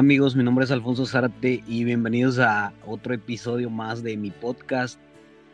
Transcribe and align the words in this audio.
Amigos, 0.00 0.34
mi 0.34 0.42
nombre 0.42 0.64
es 0.64 0.70
Alfonso 0.70 1.04
Zárate 1.04 1.62
y 1.68 1.84
bienvenidos 1.84 2.38
a 2.38 2.72
otro 2.86 3.12
episodio 3.12 3.68
más 3.68 4.02
de 4.02 4.16
mi 4.16 4.30
podcast. 4.30 4.98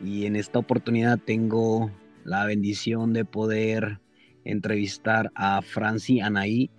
Y 0.01 0.25
en 0.25 0.37
esta 0.37 0.59
oportunidad 0.59 1.19
tengo 1.19 1.91
la 2.23 2.45
bendición 2.45 3.11
de 3.11 3.25
poder 3.25 3.99
entrevistar 4.45 5.33
a 5.35 5.61
Franci 5.61 6.21
Anaí. 6.21 6.69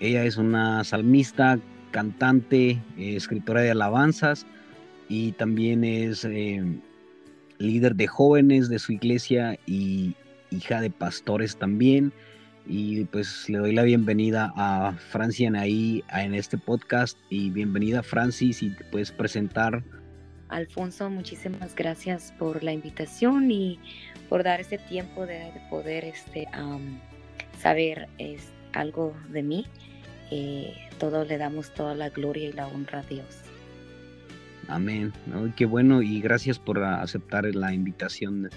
Ella 0.00 0.24
es 0.24 0.36
una 0.36 0.82
salmista, 0.82 1.60
cantante, 1.92 2.70
eh, 2.70 3.14
escritora 3.14 3.60
de 3.60 3.70
alabanzas 3.70 4.44
y 5.08 5.30
también 5.30 5.84
es 5.84 6.24
eh, 6.24 6.64
líder 7.58 7.94
de 7.94 8.08
jóvenes 8.08 8.68
de 8.68 8.80
su 8.80 8.90
iglesia 8.90 9.60
y 9.64 10.16
hija 10.50 10.80
de 10.80 10.90
pastores 10.90 11.56
también. 11.56 12.12
Y 12.72 13.04
pues 13.06 13.48
le 13.48 13.58
doy 13.58 13.72
la 13.72 13.82
bienvenida 13.82 14.52
a 14.54 14.92
Franci 14.92 15.44
Anaí 15.44 16.04
en 16.14 16.36
este 16.36 16.56
podcast. 16.56 17.18
Y 17.28 17.50
bienvenida 17.50 18.00
Franci, 18.00 18.52
si 18.52 18.70
te 18.70 18.84
puedes 18.84 19.10
presentar. 19.10 19.82
Alfonso, 20.50 21.10
muchísimas 21.10 21.74
gracias 21.74 22.32
por 22.38 22.62
la 22.62 22.72
invitación 22.72 23.50
y 23.50 23.80
por 24.28 24.44
dar 24.44 24.60
este 24.60 24.78
tiempo 24.78 25.26
de, 25.26 25.50
poder 25.68 26.04
este, 26.04 26.46
saber 27.58 28.08
es, 28.18 28.52
algo 28.72 29.16
de 29.30 29.42
mí. 29.42 29.66
Eh, 30.30 30.72
todo 31.00 31.24
le 31.24 31.38
damos 31.38 31.74
toda 31.74 31.96
la 31.96 32.10
gloria 32.10 32.50
y 32.50 32.52
la 32.52 32.68
honra 32.68 33.00
a 33.00 33.02
Dios. 33.02 33.40
Amén. 34.68 35.12
Qué 35.56 35.66
bueno 35.66 36.02
y 36.02 36.20
gracias 36.20 36.60
por 36.60 36.80
aceptar 36.84 37.52
la 37.52 37.74
invitación 37.74 38.48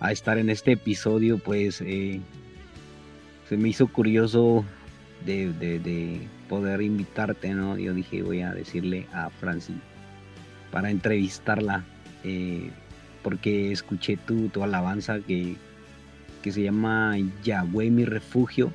a 0.00 0.12
estar 0.12 0.36
en 0.36 0.50
este 0.50 0.72
episodio. 0.72 1.38
Pues 1.38 1.80
eh, 1.80 2.20
se 3.48 3.56
me 3.56 3.68
hizo 3.68 3.86
curioso 3.86 4.64
de, 5.24 6.28
poder 6.48 6.82
invitarte, 6.82 7.54
¿no? 7.54 7.76
Yo 7.76 7.92
dije, 7.92 8.22
voy 8.22 8.42
a 8.42 8.52
decirle 8.52 9.06
a 9.12 9.30
Franci 9.30 9.74
para 10.70 10.90
entrevistarla, 10.90 11.84
eh, 12.22 12.70
porque 13.22 13.72
escuché 13.72 14.16
tu, 14.16 14.48
tu 14.48 14.62
alabanza 14.62 15.20
que, 15.20 15.56
que, 16.42 16.52
se 16.52 16.62
llama 16.62 17.16
Yahweh 17.42 17.90
mi 17.90 18.04
refugio. 18.04 18.72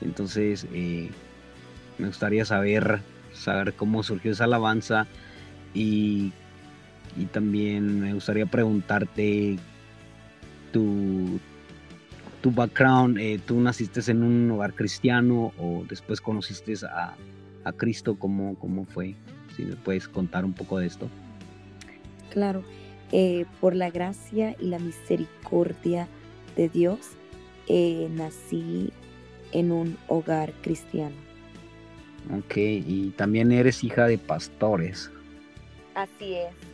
Entonces, 0.00 0.66
eh, 0.72 1.10
me 1.98 2.08
gustaría 2.08 2.44
saber, 2.44 3.00
saber 3.32 3.72
cómo 3.74 4.02
surgió 4.02 4.32
esa 4.32 4.44
alabanza 4.44 5.06
y, 5.72 6.32
y 7.16 7.24
también 7.32 8.00
me 8.00 8.12
gustaría 8.12 8.46
preguntarte 8.46 9.58
tu, 10.72 11.40
tu 12.40 12.50
background, 12.50 13.18
eh, 13.18 13.40
tú 13.44 13.60
naciste 13.60 14.00
en 14.10 14.22
un 14.22 14.50
hogar 14.50 14.74
cristiano 14.74 15.52
o 15.58 15.84
después 15.88 16.20
conociste 16.20 16.74
a, 16.86 17.14
a 17.64 17.72
Cristo, 17.72 18.16
¿cómo, 18.16 18.56
¿cómo, 18.58 18.84
fue? 18.84 19.14
Si 19.56 19.64
me 19.64 19.76
puedes 19.76 20.08
contar 20.08 20.44
un 20.44 20.52
poco 20.52 20.78
de 20.78 20.86
esto. 20.86 21.08
Claro, 22.30 22.62
eh, 23.12 23.46
por 23.60 23.74
la 23.74 23.90
gracia 23.90 24.54
y 24.60 24.66
la 24.66 24.78
misericordia 24.78 26.08
de 26.56 26.68
Dios, 26.68 26.98
eh, 27.66 28.08
nací 28.12 28.92
en 29.52 29.72
un 29.72 29.96
hogar 30.08 30.52
cristiano. 30.62 31.16
Ok, 32.36 32.56
y 32.56 33.12
también 33.16 33.52
eres 33.52 33.82
hija 33.82 34.06
de 34.06 34.18
pastores. 34.18 35.10
Así 35.94 36.34
es. 36.34 36.67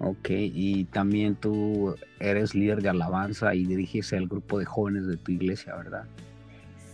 Ok, 0.00 0.30
y 0.30 0.84
también 0.84 1.34
tú 1.34 1.96
eres 2.20 2.54
líder 2.54 2.82
de 2.82 2.88
alabanza 2.88 3.54
y 3.54 3.64
diriges 3.64 4.12
el 4.12 4.28
grupo 4.28 4.58
de 4.58 4.64
jóvenes 4.64 5.08
de 5.08 5.16
tu 5.16 5.32
iglesia, 5.32 5.74
¿verdad? 5.74 6.04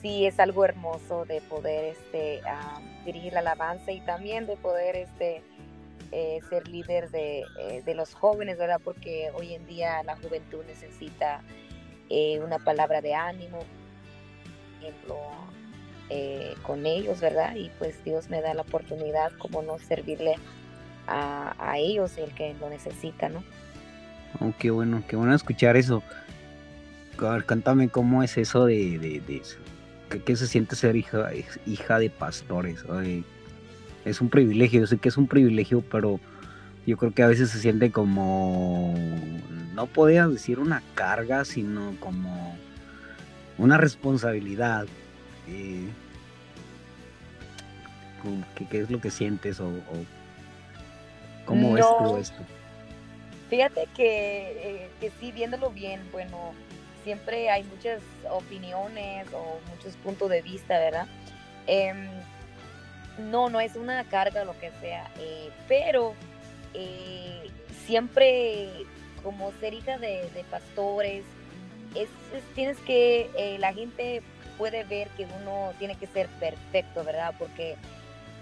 Sí, 0.01 0.25
es 0.25 0.41
algo 0.41 0.65
hermoso 0.65 1.27
de 1.27 1.43
poder 1.43 1.97
este, 1.97 2.41
dirigir 3.05 3.35
la 3.35 3.41
alabanza 3.41 3.93
y 3.93 4.01
también 4.01 4.47
de 4.47 4.57
poder 4.57 4.97
este, 4.97 5.43
eh, 6.13 6.41
ser 6.49 6.67
líder 6.69 7.11
de, 7.11 7.41
eh, 7.59 7.83
de, 7.85 7.95
los 7.95 8.15
jóvenes, 8.15 8.57
¿verdad? 8.57 8.81
Porque 8.83 9.31
hoy 9.35 9.53
en 9.55 9.67
día 9.67 10.03
la 10.05 10.17
juventud 10.17 10.65
necesita 10.67 11.43
eh, 12.09 12.41
una 12.41 12.59
palabra 12.59 13.01
de 13.01 13.15
ánimo, 13.15 13.59
ejemplo, 14.81 15.17
con 16.63 16.87
ellos, 16.87 17.21
¿verdad? 17.21 17.57
Y 17.57 17.71
pues 17.79 18.03
Dios 18.05 18.29
me 18.31 18.41
da 18.41 18.55
la 18.55 18.63
oportunidad, 18.63 19.33
como 19.39 19.63
no 19.63 19.79
servirle 19.79 20.37
a, 21.07 21.75
ellos 21.77 22.17
el 22.19 22.33
que 22.35 22.55
lo 22.61 22.69
necesita, 22.71 23.29
¿no? 23.29 23.43
Oh, 24.41 24.53
qué 24.59 24.71
bueno, 24.71 25.03
qué 25.09 25.17
bueno 25.17 25.35
escuchar 25.35 25.77
eso. 25.77 26.03
A 27.19 27.31
ver, 27.31 27.91
cómo 27.91 28.23
es 28.23 28.37
eso 28.37 28.67
de, 28.67 28.99
de, 28.99 29.21
de 29.21 29.43
¿qué, 30.21 30.37
se 30.37 30.47
siente 30.47 30.77
ser 30.77 30.97
hija, 30.97 31.31
hija 31.67 31.99
de 31.99 32.11
pastores. 32.11 32.85
es 34.05 34.21
un 34.21 34.31
privilegio, 34.31 34.81
yo 34.81 34.87
sé 34.87 34.99
que 34.99 35.09
es 35.09 35.17
un 35.17 35.29
privilegio, 35.29 35.83
pero 35.91 36.21
yo 36.87 36.97
creo 36.97 37.13
que 37.13 37.23
a 37.23 37.29
veces 37.29 37.51
se 37.51 37.61
siente 37.61 37.91
como, 37.91 38.95
no 39.75 39.87
podía 39.87 40.27
decir 40.27 40.59
una 40.59 40.83
carga, 40.95 41.45
sino 41.45 41.95
como 42.01 42.57
una 43.59 43.79
responsabilidad. 43.79 44.87
Eh, 45.49 45.89
¿qué, 48.71 48.81
es 48.81 48.91
lo 48.91 49.01
que 49.01 49.11
sientes 49.11 49.61
o 49.61 49.71
¿Cómo 51.45 51.73
ves 51.73 51.87
tú 51.99 52.17
esto? 52.17 52.43
Fíjate 53.51 53.87
que, 53.95 54.51
eh, 54.85 54.91
que 55.01 55.11
sí, 55.21 55.31
viéndolo 55.31 55.71
bien, 55.71 56.01
bueno, 56.11 56.55
siempre 57.05 57.51
hay 57.51 57.63
muchas 57.65 58.01
opiniones 58.31 59.27
o 59.33 59.59
muchos 59.71 59.95
puntos 59.97 60.31
de 60.31 60.43
vista, 60.43 60.79
¿verdad? 60.79 61.07
Em, 61.67 62.09
no, 63.19 63.51
no 63.51 63.61
es 63.61 63.77
una 63.77 64.03
carga 64.05 64.43
o 64.43 64.45
lo 64.47 64.59
que 64.59 64.71
sea, 64.81 65.11
eh, 65.19 65.51
pero 65.69 66.15
eh, 66.73 67.51
siempre 67.87 68.71
como 69.23 69.53
ser 69.61 69.75
hija 69.75 69.99
de, 69.99 70.45
pastores, 70.51 71.25
es, 71.95 72.09
tienes 72.55 72.77
que, 72.79 73.57
la 73.59 73.73
gente 73.73 74.23
puede 74.59 74.85
ver 74.85 75.09
que 75.11 75.27
uno 75.41 75.73
tiene 75.79 75.97
que 75.97 76.07
ser 76.07 76.29
perfecto, 76.41 77.05
¿verdad? 77.05 77.35
Porque 77.39 77.77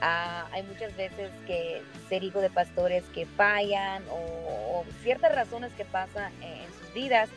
Ah, 0.04 0.48
hay 0.50 0.64
muchas 0.64 0.96
veces 0.96 1.30
que 1.46 1.80
ser 2.08 2.24
hijo 2.24 2.40
de 2.40 2.50
pastores 2.50 3.04
que 3.14 3.24
fallan 3.24 4.02
o, 4.10 4.84
ciertas 5.04 5.32
razones 5.32 5.72
que 5.74 5.84
pasan 5.84 6.32
en, 6.42 6.66
sus 6.80 6.92
vidas 6.92 7.28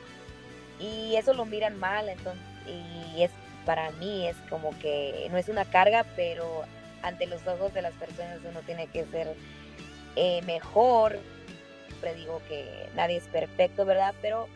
y 0.79 1.15
eso 1.15 1.35
lo 1.35 1.45
miran 1.45 1.77
mal, 1.77 2.09
entonces, 2.09 2.41
y 2.65 3.21
es 3.21 3.29
para 3.67 3.91
mí 3.91 4.27
es 4.27 4.35
como 4.49 4.77
que 4.79 5.27
no 5.29 5.37
es 5.37 5.47
una 5.47 5.65
carga, 5.65 6.05
pero 6.15 6.63
ante 7.03 7.27
los 7.27 7.45
ojos 7.45 7.71
de 7.75 7.83
las 7.83 7.93
personas 7.93 8.39
uno 8.43 8.61
tiene 8.61 8.87
que 8.87 9.05
ser 9.05 9.35
eh, 10.15 10.41
mejor. 10.47 11.19
Siempre 11.87 12.15
digo 12.15 12.41
que 12.47 12.89
nadie 12.95 13.17
es 13.17 13.25
perfecto, 13.25 13.85
¿verdad? 13.85 14.15
Pero 14.23 14.47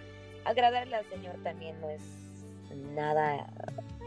agradarle 0.45 0.95
al 0.95 1.05
Señor 1.09 1.35
también 1.43 1.79
no 1.79 1.91
es 1.91 2.01
nada 2.95 3.47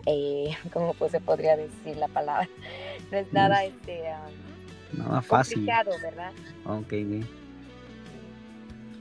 eh, 0.07 0.57
¿cómo 0.73 0.95
pues 0.95 1.13
se 1.13 1.21
podría 1.21 1.57
decir 1.57 1.97
la 1.97 2.09
palabra? 2.09 2.49
No 3.11 3.19
es 3.19 3.31
nada, 3.31 3.63
este, 3.63 4.05
nada 4.95 5.21
fácil. 5.21 5.67
¿verdad? 5.67 6.33
Ok, 6.65 6.89
bien. 6.89 7.27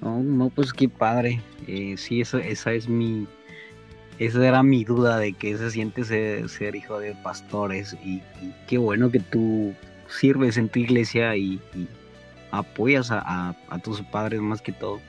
no, 0.02 0.50
pues 0.54 0.74
qué 0.74 0.90
padre. 0.90 1.40
Eh, 1.66 1.96
sí, 1.96 2.20
eso, 2.20 2.40
esa 2.40 2.74
es 2.74 2.90
mi, 2.90 3.26
esa 4.20 4.46
era 4.46 4.64
mi 4.64 4.84
duda 4.84 5.18
de 5.18 5.32
que 5.32 5.58
se 5.58 5.72
siente 5.72 6.04
ser, 6.04 6.76
hijo 6.76 7.00
de 7.00 7.16
pastores 7.16 7.96
y, 8.04 8.22
qué 8.68 8.80
bueno 8.80 9.12
que 9.12 9.22
tú 9.22 9.74
sirves 10.10 10.58
en 10.58 10.68
tu 10.68 10.80
iglesia 10.80 11.38
y, 11.38 11.62
apoyas 12.52 13.08
a, 13.12 13.56
tus 13.82 14.02
padres 14.02 14.42
más 14.42 14.62
que 14.62 14.74
todo. 14.74 15.00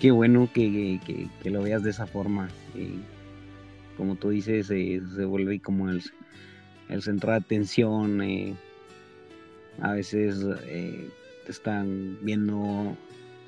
Qué 0.00 0.10
bueno 0.10 0.50
que, 0.52 1.00
lo 1.44 1.62
veas 1.62 1.82
de 1.82 1.90
esa 1.90 2.06
forma. 2.06 2.50
Eh, 2.76 2.98
como 4.02 4.16
tú 4.16 4.30
dices, 4.30 4.68
eh, 4.72 5.00
se 5.14 5.24
vuelve 5.24 5.60
como 5.60 5.88
el, 5.88 6.02
centro 7.00 7.30
de 7.30 7.38
atención. 7.38 8.20
Eh, 8.20 8.52
a 9.80 9.92
veces 9.92 10.44
eh, 10.64 11.08
te 11.46 11.52
están 11.52 12.18
viendo, 12.20 12.96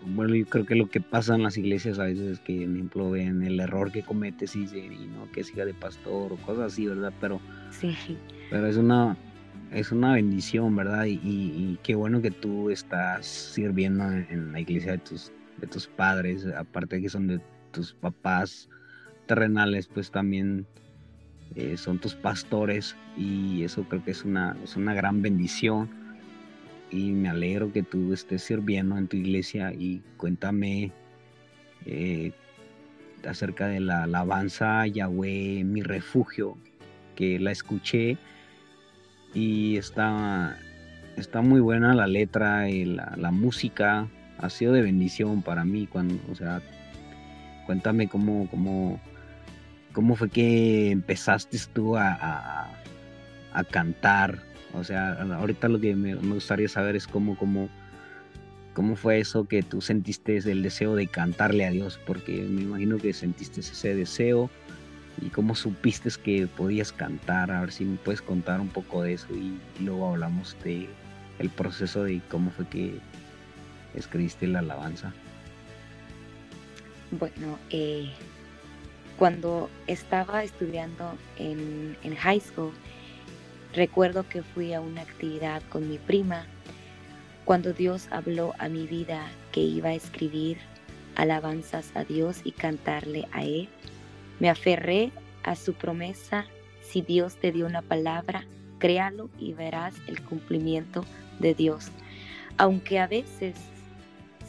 bueno, 0.07 0.33
yo 0.37 0.47
creo 0.47 0.65
que 0.65 0.77
lo 0.77 0.89
que 0.89 1.01
pasa 1.01 1.35
en 1.35 1.43
las 1.43 1.57
iglesias 1.57 1.99
a 1.99 2.05
veces 2.05 2.35
es 2.35 2.39
que, 2.39 2.61
por 2.61 2.77
ejemplo, 2.77 3.11
ven 3.11 3.43
el 3.43 3.59
error 3.59 3.91
que 3.91 4.03
cometes 4.03 4.55
y 4.55 4.61
y 4.61 5.11
no, 5.13 5.29
que 5.33 5.41
es 5.41 5.51
hija 5.51 5.65
de 5.65 5.75
pastor 5.75 6.33
o 6.33 6.37
cosas 6.37 6.73
así, 6.73 6.87
¿verdad? 6.87 7.13
Pero, 7.21 7.41
sí. 7.73 7.93
pero 8.49 8.69
es 8.69 8.77
una 8.77 9.17
es 9.73 9.91
una 9.91 10.13
bendición, 10.13 10.77
¿verdad? 10.77 11.07
Y, 11.07 11.81
qué 11.83 11.97
bueno 11.97 12.23
que 12.23 12.31
tú 12.31 12.71
estás 12.71 13.27
sirviendo 13.27 14.09
en, 14.09 14.53
la 14.53 14.61
iglesia 14.61 14.93
de 14.93 14.99
tus, 14.99 15.33
de 15.59 15.67
tus 15.67 15.89
padres, 15.89 16.47
aparte 16.57 16.95
de 16.95 17.03
que 17.03 17.09
son 17.09 17.27
de 17.27 17.41
tus 17.73 17.93
papás, 17.93 18.69
terrenales 19.27 19.87
pues 19.87 20.11
también 20.11 20.67
eh, 21.57 21.77
son 21.77 21.99
tus 21.99 22.15
pastores 22.15 22.97
y 23.17 23.63
eso 23.63 23.85
creo 23.85 24.05
que 24.05 24.11
es 24.11 24.25
una, 24.25 24.57
es 24.65 24.77
una 24.77 24.95
gran 24.95 25.23
bendición 25.23 25.89
y 26.91 27.11
me 27.11 27.29
alegro 27.29 27.73
que 27.73 27.83
tú 27.83 28.13
estés 28.13 28.43
sirviendo 28.43 28.97
en 28.97 29.09
tu 29.09 29.17
iglesia 29.17 29.73
y 29.73 30.03
cuéntame 30.17 30.93
eh, 31.87 32.33
acerca 33.27 33.69
de 33.69 33.81
la 33.81 34.05
alabanza 34.05 34.87
Yahweh, 34.87 35.65
mi 35.65 35.83
refugio, 35.83 36.57
que 37.15 37.39
la 37.39 37.51
escuché 37.51 38.19
y 39.35 39.77
está, 39.77 40.59
está 41.17 41.43
muy 41.43 41.61
buena 41.61 41.95
la 41.95 42.07
letra 42.07 42.69
y 42.71 42.85
la, 42.85 43.31
música. 43.31 44.09
Ha 44.39 44.51
sido 44.51 44.73
de 44.73 44.83
bendición 44.83 45.43
para 45.43 45.65
mí 45.65 45.87
cuando, 45.87 46.19
o 46.31 46.35
sea, 46.35 46.61
cuéntame 47.67 48.09
cómo, 48.09 48.49
cómo, 48.51 49.01
cómo 49.95 50.17
fue 50.17 50.29
que 50.29 50.91
empezaste 50.91 51.57
tú 51.73 51.97
a, 51.97 52.69
a, 53.53 53.65
cantar. 53.65 54.43
O 54.75 54.85
sea, 54.85 55.13
ahorita 55.23 55.69
lo 55.69 55.81
que 55.81 55.95
me, 55.95 56.17
gustaría 56.17 56.69
saber 56.69 56.97
es 56.97 57.07
cómo, 57.07 57.39
cómo, 57.39 57.71
cómo 58.75 58.97
fue 58.97 59.21
eso 59.21 59.47
que 59.47 59.63
tú 59.63 59.81
sentiste 59.81 60.37
el 60.37 60.63
deseo 60.63 60.97
de 60.97 61.07
cantarle 61.07 61.65
a 61.65 61.71
Dios, 61.71 61.99
porque 62.05 62.43
me 62.43 62.63
imagino 62.63 62.99
que 62.99 63.13
sentiste 63.13 63.61
ese 63.61 63.95
deseo 63.95 64.51
y 65.23 65.29
cómo 65.29 65.55
supiste 65.55 66.11
que 66.23 66.49
podías 66.49 66.93
cantar. 66.93 67.53
A 67.53 67.61
ver 67.61 67.73
si 67.73 67.85
me 67.85 67.97
puedes 67.97 68.21
contar 68.21 68.61
un 68.61 68.69
poco 68.69 69.05
de 69.05 69.15
eso 69.15 69.29
y, 69.33 69.59
luego 69.81 70.11
hablamos 70.11 70.57
de 70.65 70.89
el 71.39 71.51
proceso 71.51 72.03
de 72.03 72.21
cómo 72.29 72.51
fue 72.51 72.67
que 72.67 72.99
escribiste 73.95 74.49
la 74.49 74.59
alabanza. 74.59 75.13
Bueno, 77.13 77.59
eh, 77.71 78.11
cuando 79.19 79.71
estaba 79.87 80.43
estudiando 80.43 81.17
en, 81.39 81.97
en 82.03 82.17
high 82.17 82.41
school, 82.41 82.73
recuerdo 83.75 84.29
que 84.29 84.43
fui 84.43 84.73
a 84.73 84.81
una 84.81 85.03
actividad 85.03 85.63
con 85.71 85.89
mi 85.89 85.99
prima 85.99 86.47
cuando 87.45 87.73
Dios 87.73 88.09
habló 88.11 88.55
a 88.59 88.69
mi 88.69 88.87
vida 88.87 89.27
que 89.53 89.61
iba 89.61 89.91
a 89.91 89.95
escribir 89.95 90.59
alabanzas 91.17 91.93
a 91.95 92.05
Dios 92.05 92.41
y 92.45 92.53
cantarle 92.53 93.29
a 93.33 93.45
Él 93.45 93.69
me 94.41 94.51
aferré 94.51 95.13
a 95.43 95.55
su 95.57 95.75
promesa, 95.75 96.47
si 96.83 97.03
Dios 97.03 97.37
te 97.37 97.53
dio 97.53 97.67
una 97.67 97.83
palabra, 97.83 98.45
créalo 98.79 99.31
y 99.39 99.53
verás 99.53 99.95
el 100.07 100.21
cumplimiento 100.23 101.05
de 101.39 101.55
Dios. 101.55 101.91
Aunque 102.59 102.99
a 102.99 103.07
veces 103.07 103.55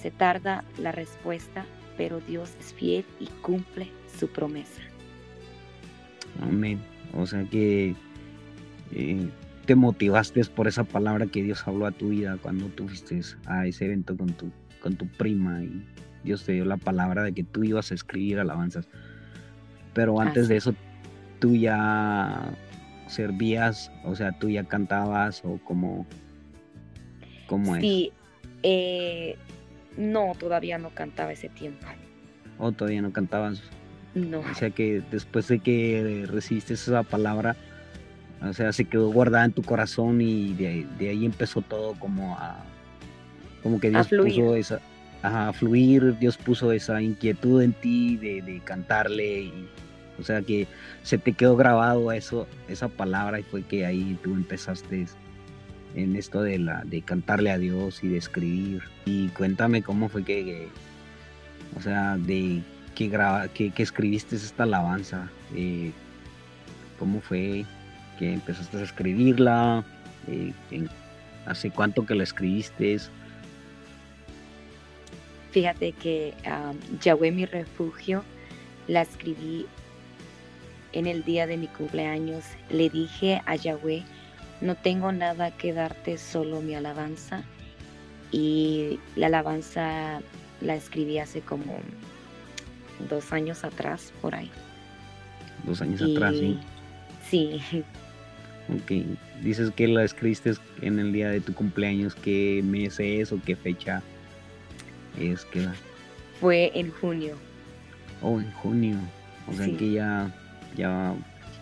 se 0.01 0.11
tarda 0.11 0.63
la 0.77 0.91
respuesta, 0.91 1.65
pero 1.97 2.19
Dios 2.19 2.51
es 2.59 2.73
fiel 2.73 3.06
y 3.19 3.27
cumple 3.41 3.89
su 4.15 4.27
promesa. 4.27 4.81
Amén. 6.41 6.79
O 7.13 7.25
sea 7.25 7.44
que 7.45 7.95
eh, 8.91 9.29
te 9.65 9.75
motivaste 9.75 10.44
por 10.45 10.67
esa 10.67 10.83
palabra 10.83 11.25
que 11.27 11.44
Dios 11.44 11.67
habló 11.67 11.85
a 11.85 11.91
tu 11.91 12.09
vida 12.09 12.38
cuando 12.41 12.67
tú 12.67 12.88
fuiste 12.88 13.21
a 13.45 13.65
ese 13.65 13.85
evento 13.85 14.15
con 14.17 14.33
tu, 14.33 14.51
con 14.81 14.95
tu 14.95 15.07
prima 15.07 15.63
y 15.63 15.83
Dios 16.23 16.44
te 16.44 16.53
dio 16.53 16.65
la 16.65 16.77
palabra 16.77 17.23
de 17.23 17.33
que 17.33 17.44
tú 17.44 17.63
ibas 17.63 17.91
a 17.91 17.95
escribir 17.95 18.39
alabanzas. 18.39 18.88
Pero 19.94 20.19
antes 20.19 20.47
de 20.47 20.57
eso, 20.57 20.75
tú 21.39 21.56
ya 21.56 22.53
servías, 23.07 23.91
o 24.03 24.15
sea, 24.15 24.38
tú 24.38 24.50
ya 24.50 24.63
cantabas 24.65 25.41
o 25.45 25.59
como... 25.63 26.06
¿Cómo 27.47 27.75
sí, 27.75 28.11
eh, 28.63 29.38
no, 29.97 30.33
todavía 30.39 30.79
no 30.79 30.89
cantaba 30.89 31.31
ese 31.31 31.50
tiempo. 31.50 31.85
¿O 32.57 32.71
todavía 32.71 33.03
no 33.03 33.13
cantabas? 33.13 33.61
No. 34.15 34.39
O 34.39 34.56
sea 34.56 34.69
que 34.69 35.01
después 35.12 35.47
de 35.47 35.59
que 35.59 36.25
recibiste 36.27 36.73
esa 36.73 37.03
palabra, 37.03 37.56
o 38.41 38.53
sea, 38.53 38.71
se 38.73 38.85
quedó 38.85 39.09
guardada 39.09 39.45
en 39.45 39.51
tu 39.51 39.62
corazón 39.62 40.21
y 40.21 40.53
de, 40.53 41.09
ahí 41.09 41.25
empezó 41.25 41.62
todo 41.62 41.94
como 42.00 42.35
a... 42.35 42.63
Como 43.62 43.79
que 43.79 43.89
Dios 43.89 44.07
puso 44.07 44.56
esa... 44.56 44.79
A 45.21 45.51
fluir, 45.53 46.17
Dios 46.19 46.38
puso 46.38 46.71
esa 46.71 47.01
inquietud 47.01 47.62
en 47.62 47.73
ti 47.73 48.15
de, 48.17 48.44
de 48.44 48.59
cantarle 48.59 49.41
y 49.41 49.69
o 50.19 50.23
sea 50.23 50.41
que 50.41 50.68
se 51.03 51.18
te 51.18 51.33
quedó 51.33 51.56
grabado 51.56 52.11
eso, 52.11 52.47
esa 52.68 52.88
palabra 52.88 53.39
y 53.39 53.44
fue 53.44 53.63
que 53.63 53.85
ahí 53.85 54.18
tú 54.23 54.33
empezaste 54.33 55.07
en 55.95 56.15
esto 56.15 56.41
de, 56.41 56.59
la, 56.59 56.83
de 56.85 57.01
cantarle 57.01 57.51
a 57.51 57.57
Dios 57.57 58.03
y 58.03 58.09
de 58.09 58.18
escribir. 58.18 58.83
Y 59.06 59.29
cuéntame 59.29 59.81
cómo 59.81 60.09
fue 60.09 60.23
que, 60.23 60.68
o 61.77 61.81
sea, 61.81 62.18
de 62.18 62.61
que, 62.95 63.07
graba, 63.07 63.47
que, 63.50 63.71
escribiste 63.77 64.36
esta 64.36 64.63
alabanza, 64.63 65.30
eh, 65.53 65.92
cómo 66.97 67.21
fue 67.21 67.65
que 68.18 68.33
empezaste 68.33 68.77
a 68.77 68.83
escribirla, 68.83 69.83
eh, 70.27 70.53
hace 71.45 71.69
cuánto 71.69 72.06
que 72.06 72.15
la 72.15 72.24
escribiste. 72.24 72.97
Fíjate 75.51 75.92
que 75.94 76.33
Yahweh 77.01 77.31
mi 77.31 77.45
refugio 77.45 78.24
la 78.88 79.01
escribí 79.01 79.65
en 80.95 81.07
el 81.07 81.24
día 81.24 81.45
de 81.45 81.57
mi 81.57 81.68
cumpleaños 81.68 82.45
le 82.69 82.89
dije 82.89 83.42
a 83.45 83.56
Yahweh, 83.56 84.03
no 84.62 84.75
tengo 84.75 85.12
nada 85.12 85.51
que 85.51 85.74
darte, 85.74 86.18
solo 86.18 86.62
mi 86.62 86.74
alabanza. 86.74 87.44
Y 88.31 89.00
la 89.15 89.27
alabanza 89.27 90.21
la 90.62 90.75
escribí 90.75 91.19
hace 91.19 91.42
como 91.42 91.77
dos 93.09 93.33
años 93.33 93.63
atrás, 93.63 94.13
por 94.21 94.36
ahí. 94.36 94.50
Dos 95.65 95.81
años 95.81 96.01
atrás, 96.01 96.36
sí. 96.36 96.59
Sí. 97.30 97.62
Ok, 98.69 98.92
dices 99.42 99.71
que 99.71 99.88
la 99.88 100.03
escribiste 100.03 100.53
en 100.81 101.00
el 101.00 101.13
día 101.13 101.30
de 101.30 101.42
tu 101.42 101.53
cumpleaños, 101.53 102.15
¿qué 102.15 102.62
mes 102.63 103.00
es 103.00 103.31
o 103.31 103.39
qué 103.44 103.56
fecha 103.56 104.01
es 105.19 105.45
que 105.45 105.68
Fue 106.39 106.71
en 106.74 106.92
junio. 106.92 107.36
Oh, 108.21 108.39
en 108.39 108.51
junio. 108.53 108.97
O 109.47 109.53
sea 109.53 109.65
que 109.77 109.92
ya 109.92 110.33
ya 110.75 111.15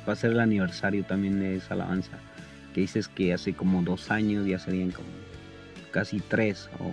va 0.07 0.13
a 0.13 0.15
ser 0.15 0.31
el 0.31 0.39
aniversario 0.39 1.03
también 1.03 1.39
de 1.39 1.57
esa 1.57 1.74
alabanza. 1.74 2.18
Que 2.74 2.81
dices 2.81 3.07
que 3.07 3.33
hace 3.33 3.53
como 3.53 3.81
dos 3.83 4.09
años, 4.09 4.47
ya 4.47 4.59
serían 4.59 4.91
como 4.91 5.07
casi 5.91 6.19
tres. 6.19 6.69
O... 6.80 6.91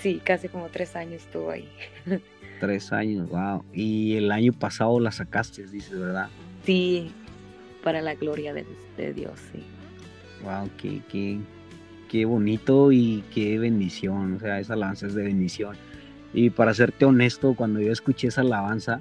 Sí, 0.00 0.20
casi 0.22 0.48
como 0.48 0.68
tres 0.68 0.94
años 0.94 1.22
estuvo 1.22 1.50
ahí. 1.50 1.68
tres 2.58 2.92
años, 2.92 3.28
wow. 3.28 3.64
Y 3.72 4.16
el 4.16 4.32
año 4.32 4.52
pasado 4.52 4.98
la 5.00 5.12
sacaste, 5.12 5.66
dices, 5.66 5.98
¿verdad? 5.98 6.28
Sí, 6.64 7.10
para 7.82 8.02
la 8.02 8.14
gloria 8.14 8.52
de, 8.52 9.12
Dios, 9.14 9.38
sí. 9.52 9.62
Wow, 10.44 10.68
qué, 10.76 11.00
qué, 11.08 11.38
qué 12.08 12.24
bonito 12.24 12.92
y 12.92 13.24
qué 13.32 13.58
bendición. 13.58 14.34
O 14.34 14.40
sea, 14.40 14.60
esa 14.60 14.74
alabanza 14.74 15.06
es 15.06 15.14
de 15.14 15.24
bendición. 15.24 15.76
Y 16.34 16.50
para 16.50 16.74
serte 16.74 17.04
honesto, 17.04 17.54
cuando 17.54 17.80
yo 17.80 17.92
escuché 17.92 18.28
esa 18.28 18.42
alabanza, 18.42 19.00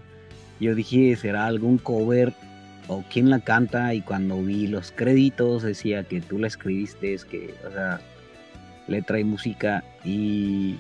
yo 0.60 0.76
dije, 0.76 1.16
¿será 1.16 1.48
algún 1.48 1.78
cover 1.78 2.34
o 2.88 3.04
quién 3.12 3.30
la 3.30 3.40
canta? 3.40 3.94
Y 3.94 4.02
cuando 4.02 4.42
vi 4.42 4.68
los 4.68 4.92
créditos 4.92 5.64
decía 5.64 6.04
que 6.04 6.22
tú 6.22 6.40
la 6.40 6.48
escribiste, 6.48 7.18
que, 7.30 7.54
o 7.68 7.72
sea, 7.72 8.00
letra 8.88 9.20
y 9.20 9.24
música. 9.24 9.84
Y 10.04 10.78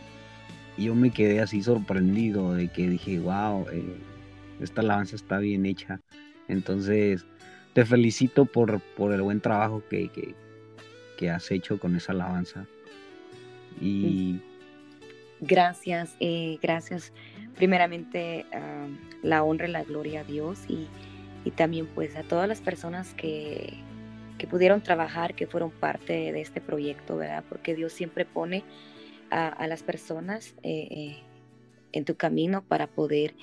yo 0.77 0.95
me 0.95 1.11
quedé 1.11 1.39
así 1.41 1.63
sorprendido 1.63 2.53
de 2.53 2.67
que 2.67 2.89
dije, 2.89 3.19
wow, 3.19 3.65
eh, 3.71 3.95
esta 4.59 4.81
alabanza 4.81 5.15
está 5.15 5.39
bien 5.39 5.65
hecha. 5.65 6.01
Entonces, 6.47 7.25
te 7.73 7.85
felicito 7.85 8.45
por, 8.45 8.79
por 8.79 9.13
el 9.13 9.21
buen 9.21 9.41
trabajo 9.41 9.83
que, 9.89 10.09
que, 11.17 11.29
has 11.29 11.49
hecho 11.51 11.79
con 11.79 11.95
esa 11.95 12.11
alabanza. 12.11 12.65
Y. 13.81 14.39
Gracias, 15.41 16.15
eh, 16.19 16.57
gracias 16.61 17.11
primeramente 17.55 18.45
la 19.23 19.43
honra 19.43 19.67
y 19.67 19.71
la 19.71 19.83
gloria 19.83 20.21
a 20.21 20.23
Dios 20.23 20.59
y, 20.67 20.87
también 21.51 21.85
pues 21.85 22.15
a 22.15 22.23
todas 22.23 22.47
las 22.47 22.59
personas 22.59 23.13
que, 23.13 23.77
pudieron 24.49 24.81
trabajar, 24.81 25.33
que 25.33 25.47
fueron 25.47 25.71
parte 25.71 26.31
de 26.31 26.39
este 26.39 26.61
proyecto, 26.61 27.17
¿verdad? 27.17 27.43
Porque 27.49 27.73
Dios 27.73 27.91
siempre 27.93 28.25
pone 28.25 28.63
a, 29.31 29.67
las 29.67 29.83
personas 29.83 30.55
eh, 30.63 30.87
eh, 30.91 31.17
en 31.91 32.05
tu 32.05 32.15
camino 32.15 32.63
para 32.63 32.87
poder 32.87 33.35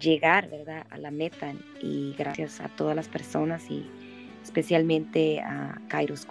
llegar, 0.00 0.50
¿verdad? 0.50 0.86
A 0.90 0.98
la 0.98 1.10
meta 1.10 1.52
y 1.82 2.14
gracias 2.16 2.60
a 2.60 2.68
todas 2.68 2.94
las 2.94 3.08
personas 3.08 3.70
y 3.70 3.86
especialmente 4.42 5.40
a 5.40 5.80
Kairos 5.88 6.26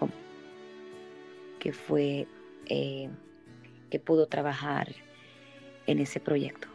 que 1.60 1.74
fue 1.74 2.28
eh, 2.68 3.10
que 3.90 4.00
pudo 4.00 4.28
trabajar 4.28 4.94
en 5.86 6.00
ese 6.00 6.20
proyecto. 6.20 6.68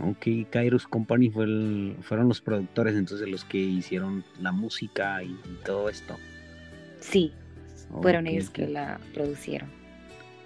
Ok, 0.00 0.50
Kairos 0.50 0.88
Company 0.88 1.30
fue 1.30 1.46
fueron 2.02 2.28
los 2.28 2.40
productores 2.40 2.96
entonces 2.96 3.28
los 3.28 3.44
que 3.44 3.58
hicieron 3.58 4.24
la 4.40 4.50
música 4.50 5.22
y, 5.22 5.38
todo 5.64 5.88
esto. 5.88 6.16
Sí, 6.98 7.32
fueron 8.02 8.26
ellos 8.26 8.50
que 8.50 8.66
la 8.66 8.98
producieron. 9.12 9.83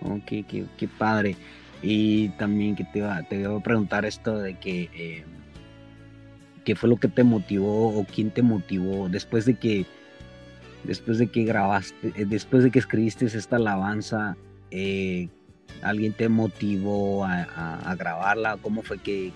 Ok, 0.02 0.46
qué, 0.48 0.88
padre. 0.98 1.36
Y 1.82 2.30
también 2.30 2.74
que 2.74 2.84
te 2.84 2.98
iba, 2.98 3.22
te 3.22 3.44
a 3.44 3.60
preguntar 3.60 4.04
esto 4.04 4.38
de 4.38 4.54
que 4.54 4.90
eh, 4.94 5.24
qué 6.64 6.74
fue 6.74 6.88
lo 6.88 6.96
que 6.96 7.08
te 7.08 7.24
motivó 7.24 7.88
o 7.88 8.04
quién 8.04 8.30
te 8.30 8.42
motivó 8.42 9.08
después 9.08 9.44
de 9.44 9.54
que 9.54 9.86
después 10.84 11.18
de 11.18 11.28
que 11.28 11.44
grabaste, 11.44 12.12
eh, 12.16 12.24
después 12.26 12.64
de 12.64 12.70
que 12.70 12.78
escribiste 12.78 13.26
esta 13.26 13.56
alabanza, 13.56 14.36
eh, 14.70 15.28
alguien 15.82 16.12
te 16.12 16.28
motivó 16.28 17.24
a, 17.24 17.94
grabarla? 17.96 18.58
¿Cómo 18.60 18.82
fue 18.82 18.98
que, 18.98 19.32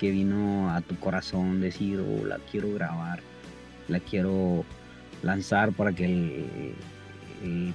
vino 0.00 0.68
a 0.74 0.80
tu 0.80 0.96
corazón 0.96 1.60
decir, 1.60 2.00
oh, 2.00 2.26
la 2.26 2.38
quiero 2.50 2.72
grabar, 2.74 3.20
la 3.86 4.00
quiero 4.00 4.64
lanzar 5.22 5.70
para 5.70 5.92
que 5.92 6.74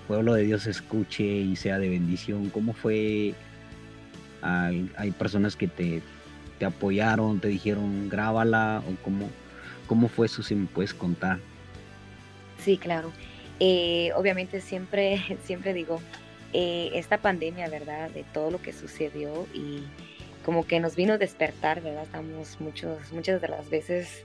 pueblo 0.07 0.33
de 0.33 0.43
Dios 0.43 0.67
escuche 0.67 1.23
y 1.23 1.55
sea 1.55 1.79
de 1.79 1.89
bendición. 1.89 2.49
¿Cómo 2.49 2.73
fue? 2.73 3.33
Hay, 4.41 5.11
personas 5.17 5.55
que 5.55 5.67
te, 5.67 6.01
te, 6.59 6.65
apoyaron, 6.65 7.39
te 7.39 7.49
dijeron 7.49 8.07
grábala 8.07 8.81
o 8.87 9.03
cómo, 9.03 9.29
cómo 9.87 10.07
fue 10.07 10.27
eso, 10.27 10.43
si 10.43 10.55
me 10.55 10.67
puedes 10.67 10.93
contar. 10.93 11.39
Sí, 12.59 12.77
claro. 12.77 13.11
Eh, 13.59 14.11
obviamente 14.15 14.61
siempre, 14.61 15.21
siempre 15.43 15.73
digo, 15.73 15.99
eh, 16.53 16.91
esta 16.93 17.17
pandemia, 17.17 17.69
¿verdad? 17.69 18.09
De 18.11 18.23
todo 18.23 18.51
lo 18.51 18.61
que 18.61 18.73
sucedió 18.73 19.47
y 19.53 19.83
como 20.45 20.65
que 20.65 20.79
nos 20.79 20.95
vino 20.95 21.13
a 21.13 21.17
despertar, 21.17 21.81
¿verdad? 21.81 22.03
Estamos 22.03 22.57
muchos, 22.61 23.11
muchas 23.11 23.41
de 23.41 23.49
las 23.49 23.69
veces 23.69 24.23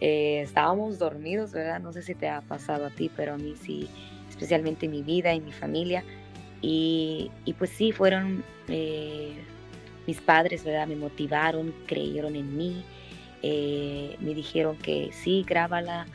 eh, 0.00 0.42
estábamos 0.42 0.98
dormidos, 0.98 1.52
¿verdad? 1.52 1.80
No 1.80 1.92
sé 1.92 2.02
si 2.02 2.14
te 2.14 2.28
ha 2.28 2.42
pasado 2.42 2.86
a 2.86 2.90
ti, 2.90 3.10
pero 3.14 3.34
a 3.34 3.38
mí 3.38 3.54
sí, 3.62 3.88
especialmente 4.34 4.86
en 4.86 4.92
mi 4.92 5.02
vida 5.02 5.34
y 5.34 5.40
mi 5.40 5.52
familia. 5.52 6.04
Y, 6.60 7.30
pues 7.58 7.70
sí, 7.70 7.92
fueron 7.92 8.42
mis 10.06 10.20
padres, 10.20 10.64
¿verdad? 10.64 10.86
Me 10.86 10.96
motivaron, 10.96 11.74
creyeron 11.86 12.36
en 12.36 12.56
mí, 12.56 12.84
me 13.42 14.34
dijeron 14.34 14.76
que 14.78 15.10
sí, 15.12 15.44
grábala 15.46 16.06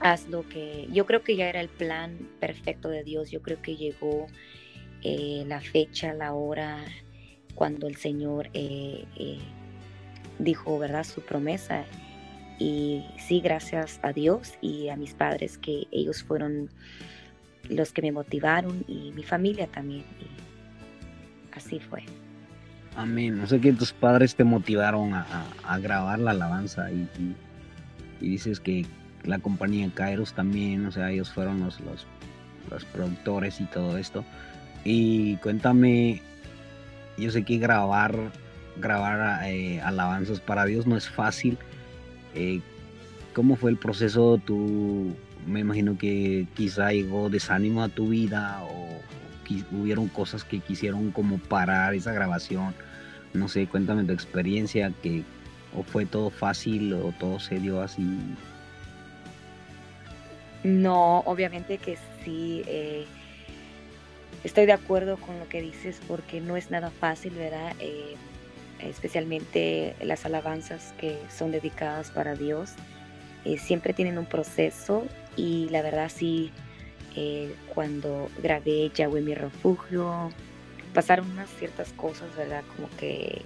haz 0.00 0.28
lo 0.28 0.46
que 0.48 0.88
yo 0.92 1.06
creo 1.06 1.22
que 1.22 1.36
ya 1.36 1.48
era 1.48 1.60
el 1.60 1.68
plan 1.68 2.18
perfecto 2.40 2.88
de 2.88 3.02
Dios, 3.02 3.30
yo 3.30 3.42
creo 3.42 3.60
que 3.62 3.76
llegó 3.76 4.26
eh, 5.02 5.44
la 5.46 5.60
fecha, 5.60 6.12
la 6.12 6.32
hora 6.32 6.84
cuando 7.54 7.86
el 7.86 7.96
Señor 7.96 8.48
eh, 8.52 9.04
eh, 9.16 9.38
dijo, 10.38 10.78
¿verdad?, 10.78 11.04
su 11.04 11.22
promesa. 11.22 11.84
Y 12.58 13.04
sí, 13.18 13.40
gracias 13.40 14.00
a 14.02 14.12
Dios 14.12 14.54
y 14.60 14.88
a 14.88 14.96
mis 14.96 15.14
padres 15.14 15.58
que 15.58 15.86
ellos 15.90 16.22
fueron 16.22 16.70
los 17.68 17.92
que 17.92 18.02
me 18.02 18.12
motivaron 18.12 18.84
y 18.88 19.12
mi 19.12 19.22
familia 19.22 19.66
también. 19.66 20.04
Así 21.54 21.80
fue. 21.80 22.04
Amén. 22.94 23.40
O 23.40 23.46
sea 23.46 23.58
que 23.58 23.72
tus 23.72 23.92
padres 23.92 24.34
te 24.34 24.44
motivaron 24.44 25.12
a, 25.12 25.78
grabar 25.80 26.18
la 26.18 26.30
alabanza 26.30 26.90
y, 26.90 27.08
y 28.20 28.28
dices 28.30 28.60
que 28.60 28.86
la 29.26 29.38
compañía 29.38 29.90
Kairos 29.92 30.32
también, 30.32 30.86
o 30.86 30.92
sea, 30.92 31.10
ellos 31.10 31.32
fueron 31.32 31.60
los, 31.60 31.80
los, 31.80 32.84
productores 32.86 33.60
y 33.60 33.64
todo 33.64 33.98
esto. 33.98 34.24
Y 34.84 35.36
cuéntame, 35.36 36.22
yo 37.18 37.30
sé 37.30 37.44
que 37.44 37.58
grabar, 37.58 38.16
grabar 38.76 39.46
eh, 39.46 39.80
alabanzas 39.80 40.40
para 40.40 40.64
Dios 40.64 40.86
no 40.86 40.96
es 40.96 41.08
fácil. 41.08 41.58
Eh, 42.36 42.60
¿Cómo 43.34 43.56
fue 43.56 43.70
el 43.70 43.76
proceso? 43.76 44.40
Tú, 44.44 45.14
me 45.46 45.60
imagino 45.60 45.98
que 45.98 46.46
quizá 46.54 46.92
llegó 46.92 47.28
desánimo 47.28 47.82
a 47.82 47.88
tu 47.88 48.08
vida 48.08 48.62
o, 48.64 49.00
hubieron 49.72 50.08
cosas 50.08 50.44
que 50.44 50.60
quisieron 50.60 51.10
como 51.10 51.38
parar 51.38 51.94
esa 51.94 52.12
grabación. 52.12 52.74
No 53.34 53.48
sé, 53.48 53.66
cuéntame 53.66 54.04
tu 54.04 54.12
experiencia, 54.12 54.92
que 55.02 55.22
o 55.76 55.82
fue 55.82 56.06
todo 56.06 56.30
fácil 56.30 56.94
o 56.94 57.12
todo 57.18 57.38
se 57.40 57.58
dio 57.58 57.82
así 57.82 58.02
no, 60.66 61.20
obviamente 61.20 61.78
que 61.78 61.96
sí. 62.24 62.62
Eh, 62.66 63.06
estoy 64.42 64.66
de 64.66 64.72
acuerdo 64.72 65.16
con 65.16 65.38
lo 65.38 65.48
que 65.48 65.62
dices 65.62 66.00
porque 66.08 66.40
no 66.40 66.56
es 66.56 66.72
nada 66.72 66.90
fácil, 66.90 67.34
¿verdad? 67.34 67.72
Eh, 67.78 68.16
especialmente 68.88 69.94
las 70.00 70.24
alabanzas 70.24 70.94
que 70.98 71.18
son 71.34 71.52
dedicadas 71.52 72.10
para 72.10 72.34
Dios. 72.34 72.72
Eh, 73.44 73.58
siempre 73.58 73.92
tienen 73.92 74.18
un 74.18 74.26
proceso 74.26 75.06
y 75.36 75.68
la 75.70 75.82
verdad 75.82 76.10
sí, 76.14 76.50
cuando 77.74 78.28
grabé 78.42 78.90
Yahweh 78.94 79.22
mi 79.22 79.34
refugio, 79.34 80.30
pasaron 80.92 81.30
unas 81.30 81.48
ciertas 81.58 81.92
cosas, 81.94 82.28
¿verdad? 82.36 82.62
Como 82.74 82.90
que 82.98 83.42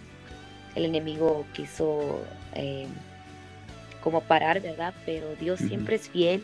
el 0.74 0.84
enemigo 0.84 1.46
quiso 1.52 2.20
como 4.02 4.22
parar, 4.22 4.60
¿verdad? 4.60 4.94
Pero 5.06 5.34
Dios 5.38 5.60
siempre 5.60 5.96
es 5.96 6.08
fiel 6.08 6.42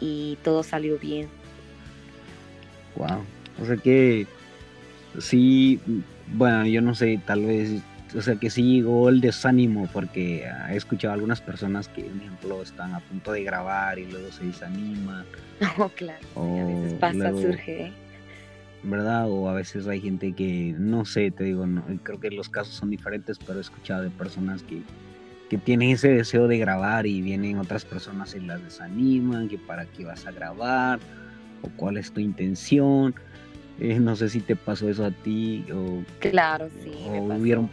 y 0.00 0.38
todo 0.44 0.62
salió 0.62 0.98
bien. 0.98 1.28
Wow. 2.94 3.24
O 3.60 3.66
sea 3.66 3.76
que 3.76 4.26
sí, 5.18 5.80
bueno, 6.32 6.66
yo 6.66 6.80
no 6.80 6.94
sé, 6.94 7.20
tal 7.26 7.44
vez, 7.46 7.82
o 8.16 8.22
sea 8.22 8.36
que 8.36 8.50
sí 8.50 8.62
llegó 8.62 9.08
el 9.08 9.20
desánimo 9.20 9.88
porque 9.92 10.48
he 10.70 10.76
escuchado 10.76 11.12
a 11.12 11.14
algunas 11.14 11.40
personas 11.40 11.88
que, 11.88 12.02
por 12.02 12.16
ejemplo, 12.16 12.62
están 12.62 12.94
a 12.94 13.00
punto 13.00 13.32
de 13.32 13.42
grabar 13.44 13.98
y 13.98 14.06
luego 14.10 14.30
se 14.32 14.44
desaniman. 14.44 15.24
Oh, 15.76 15.88
claro. 15.88 16.24
a 16.36 16.64
veces 16.66 16.92
pasa, 17.00 17.30
surge. 17.32 17.92
¿Verdad? 18.84 19.28
O 19.28 19.48
a 19.48 19.54
veces 19.54 19.88
hay 19.88 20.00
gente 20.00 20.32
que, 20.32 20.72
no 20.78 21.04
sé, 21.04 21.32
te 21.32 21.42
digo, 21.42 21.66
no, 21.66 21.82
creo 22.04 22.20
que 22.20 22.30
los 22.30 22.48
casos 22.48 22.74
son 22.74 22.90
diferentes, 22.90 23.38
pero 23.38 23.58
he 23.58 23.60
escuchado 23.60 24.02
de 24.02 24.10
personas 24.10 24.62
que 24.62 24.82
que 25.48 25.58
tienen 25.58 25.90
ese 25.90 26.08
deseo 26.08 26.46
de 26.46 26.58
grabar 26.58 27.06
y 27.06 27.22
vienen 27.22 27.58
otras 27.58 27.84
personas 27.84 28.34
y 28.34 28.40
las 28.40 28.62
desaniman, 28.62 29.48
que 29.48 29.58
para 29.58 29.86
qué 29.86 30.04
vas 30.04 30.26
a 30.26 30.32
grabar, 30.32 31.00
o 31.62 31.68
cuál 31.76 31.96
es 31.96 32.12
tu 32.12 32.20
intención. 32.20 33.14
Eh, 33.80 33.98
no 33.98 34.16
sé 34.16 34.28
si 34.28 34.40
te 34.40 34.56
pasó 34.56 34.88
eso 34.88 35.04
a 35.04 35.10
ti 35.10 35.64
o... 35.72 36.02
Claro, 36.18 36.68
sí. 36.82 36.92
O 37.06 37.22
hubieron 37.22 37.70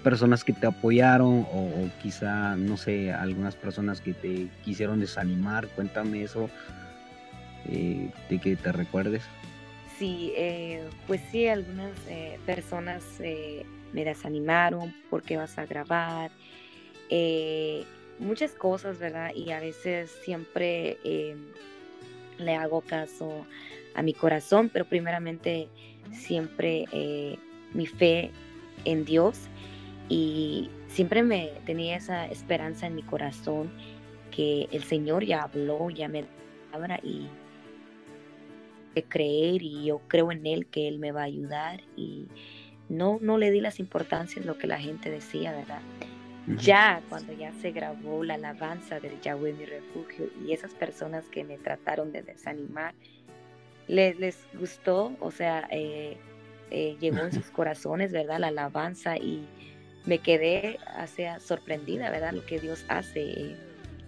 personas 0.00 0.44
que 0.44 0.52
te 0.52 0.66
apoyaron 0.66 1.46
o, 1.52 1.88
quizá, 2.02 2.56
no 2.56 2.76
sé, 2.76 3.12
algunas 3.12 3.54
personas 3.56 4.00
que 4.00 4.12
te 4.14 4.48
quisieron 4.64 5.00
desanimar. 5.00 5.68
Cuéntame 5.68 6.22
eso, 6.22 6.50
eh, 7.68 8.10
de 8.28 8.38
que 8.38 8.56
te 8.56 8.72
recuerdes. 8.72 9.22
Sí, 9.98 10.32
eh, 10.36 10.82
pues 11.06 11.20
sí, 11.30 11.46
algunas 11.46 11.92
personas 12.46 13.02
me 13.92 14.04
desanimaron 14.04 14.94
porque 15.10 15.36
vas 15.36 15.58
a 15.58 15.66
grabar 15.66 16.30
eh, 17.08 17.84
muchas 18.18 18.52
cosas, 18.52 18.98
¿verdad? 18.98 19.32
Y 19.34 19.50
a 19.50 19.60
veces 19.60 20.10
siempre 20.22 20.98
eh, 21.04 21.36
le 22.38 22.54
hago 22.54 22.82
caso 22.82 23.46
a 23.94 24.02
mi 24.02 24.14
corazón, 24.14 24.70
pero 24.72 24.84
primeramente 24.84 25.68
siempre 26.12 26.84
eh, 26.92 27.36
mi 27.74 27.86
fe 27.86 28.30
en 28.84 29.04
Dios 29.04 29.38
y 30.10 30.68
siempre 30.88 31.22
me 31.22 31.52
tenía 31.64 31.96
esa 31.96 32.26
esperanza 32.26 32.88
en 32.88 32.96
mi 32.96 33.02
corazón 33.02 33.70
que 34.32 34.68
el 34.72 34.82
Señor 34.82 35.24
ya 35.24 35.42
habló, 35.42 35.88
ya 35.88 36.08
me 36.08 36.24
habla 36.72 36.98
y 37.02 37.28
de 38.94 39.04
creer 39.04 39.62
y 39.62 39.84
yo 39.84 40.00
creo 40.08 40.32
en 40.32 40.44
Él 40.46 40.66
que 40.66 40.88
Él 40.88 40.98
me 40.98 41.12
va 41.12 41.22
a 41.22 41.24
ayudar 41.24 41.80
y 41.96 42.26
no, 42.88 43.18
no 43.22 43.38
le 43.38 43.52
di 43.52 43.60
las 43.60 43.78
importancias 43.78 44.44
lo 44.44 44.58
que 44.58 44.66
la 44.66 44.80
gente 44.80 45.10
decía, 45.10 45.52
¿verdad? 45.52 45.80
Ya 46.58 47.00
cuando 47.08 47.32
ya 47.32 47.52
se 47.52 47.70
grabó 47.70 48.24
la 48.24 48.34
alabanza 48.34 48.98
del 48.98 49.20
Yahweh 49.20 49.52
mi 49.52 49.64
refugio 49.64 50.28
y 50.44 50.52
esas 50.52 50.74
personas 50.74 51.24
que 51.28 51.44
me 51.44 51.56
trataron 51.56 52.10
de 52.10 52.22
desanimar, 52.22 52.94
les, 53.86 54.18
les 54.18 54.38
gustó, 54.58 55.12
o 55.20 55.30
sea, 55.30 55.68
eh, 55.70 56.16
eh, 56.72 56.96
llegó 56.98 57.18
en 57.18 57.32
sus 57.32 57.50
corazones, 57.50 58.10
¿verdad? 58.10 58.40
La 58.40 58.48
alabanza 58.48 59.16
y 59.16 59.46
me 60.06 60.18
quedé 60.18 60.78
o 60.96 61.40
sorprendida, 61.40 62.10
¿verdad? 62.10 62.32
Lo 62.32 62.44
que 62.46 62.58
Dios 62.58 62.84
hace. 62.88 63.56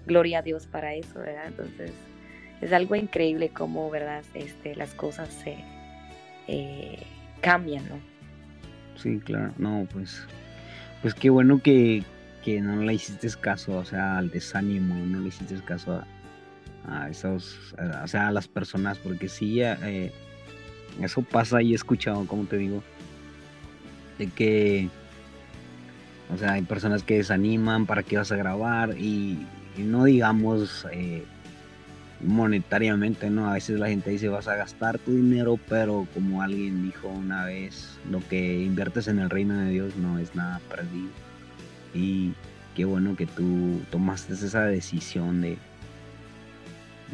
gloria 0.07 0.41
a 0.41 0.43
Dios 0.43 0.67
para 0.67 0.95
eso, 0.95 1.21
¿verdad? 1.21 1.47
Entonces, 1.49 1.93
es 2.61 2.73
algo 2.73 2.95
increíble 2.95 3.51
cómo, 3.51 3.91
¿verdad? 3.91 4.25
Este, 4.35 4.75
las 4.75 4.95
cosas 4.95 5.29
se 5.29 5.57
eh, 6.49 7.03
cambian, 7.41 7.89
¿no? 7.89 8.01
Sí, 8.97 9.19
claro, 9.19 9.53
no, 9.59 9.87
pues, 9.93 10.27
pues 11.03 11.15
qué 11.15 11.31
bueno 11.31 11.61
que, 11.61 12.05
que 12.45 12.61
no 12.61 12.83
le 12.83 12.95
hiciste 12.95 13.29
caso, 13.41 13.79
o 13.79 13.85
sea, 13.85 14.19
al 14.19 14.31
desánimo, 14.31 14.95
no 14.95 15.21
le 15.21 15.29
hiciste 15.29 15.57
caso 15.65 16.03
a, 16.87 17.09
esos, 17.09 17.75
o 18.03 18.07
sea, 18.07 18.29
a 18.29 18.33
las 18.33 18.49
personas, 18.49 18.99
porque 18.99 19.29
sí, 19.29 19.61
eh, 19.61 20.13
eso 21.01 21.23
pasa 21.23 21.63
y 21.63 21.73
he 21.73 21.75
escuchado, 21.75 22.27
como 22.27 22.45
te 22.45 22.59
digo, 22.59 22.83
de 24.19 24.29
que, 24.29 24.89
o 26.33 26.39
sea, 26.39 26.53
hay 26.53 26.63
personas 26.63 27.03
que 27.03 27.17
desaniman 27.17 27.87
para 27.87 28.03
que 28.03 28.17
vas 28.17 28.33
a 28.33 28.37
grabar 28.37 28.97
y, 28.99 29.47
no 29.77 30.05
digamos 30.05 30.87
eh, 30.93 31.25
monetariamente, 32.21 33.31
¿no? 33.31 33.49
A 33.49 33.55
veces 33.55 33.81
la 33.81 33.89
gente 33.89 34.11
dice 34.11 34.29
vas 34.29 34.49
a 34.49 34.55
gastar 34.55 34.99
tu 34.99 35.13
dinero, 35.15 35.59
pero 35.69 36.07
como 36.15 36.43
alguien 36.43 36.83
dijo 36.85 37.09
una 37.09 37.47
vez, 37.47 37.99
lo 38.11 38.27
que 38.29 38.63
inviertes 38.63 39.09
en 39.09 39.19
el 39.19 39.31
reino 39.31 39.57
de 39.57 39.71
Dios 39.71 39.97
no 39.97 40.19
es 40.19 40.35
nada 40.35 40.61
perdido. 40.69 41.11
Y 41.95 42.33
qué 42.75 42.85
bueno 42.85 43.17
que 43.17 43.27
tú 43.27 43.81
tomaste 43.91 44.35
esa 44.35 44.65
decisión 44.65 45.41
de, 45.41 45.59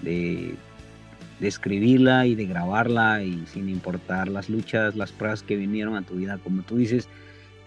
de, 0.02 0.56
escribirla 1.40 2.26
y 2.26 2.34
de 2.34 2.46
grabarla 2.46 3.22
y 3.22 3.44
sin 3.46 3.68
importar 3.68 4.28
las 4.28 4.48
luchas, 4.48 4.96
las 4.96 5.12
pruebas 5.12 5.42
que 5.42 5.56
vinieron 5.56 5.96
a 5.96 6.02
tu 6.02 6.14
vida. 6.14 6.38
Como 6.38 6.62
tú 6.62 6.76
dices, 6.76 7.08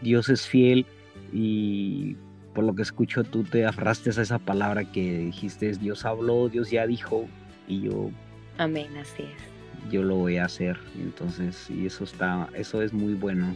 Dios 0.02 0.30
es 0.30 0.46
fiel 0.46 0.86
y 1.32 2.16
por 2.54 2.66
lo 2.66 2.76
que 2.76 2.82
escucho 2.82 3.24
tú 3.24 3.44
te 3.44 3.66
aferraste 3.66 4.10
a 4.10 4.22
esa 4.22 4.40
palabra 4.40 4.84
que 4.86 5.20
dijiste, 5.20 5.72
Dios 5.74 6.06
habló, 6.06 6.50
Dios 6.50 6.70
ya 6.70 6.86
dijo 6.86 7.26
y 7.68 7.82
yo 7.82 8.12
Amén, 8.58 8.96
así 8.98 9.24
es. 9.24 9.92
Yo 9.92 10.04
lo 10.04 10.16
voy 10.18 10.38
a 10.38 10.46
hacer. 10.46 10.78
Entonces, 10.96 11.70
y 11.70 11.88
eso 11.88 12.04
está, 12.04 12.48
eso 12.54 12.82
es 12.82 12.94
muy 12.94 13.14
bueno 13.14 13.56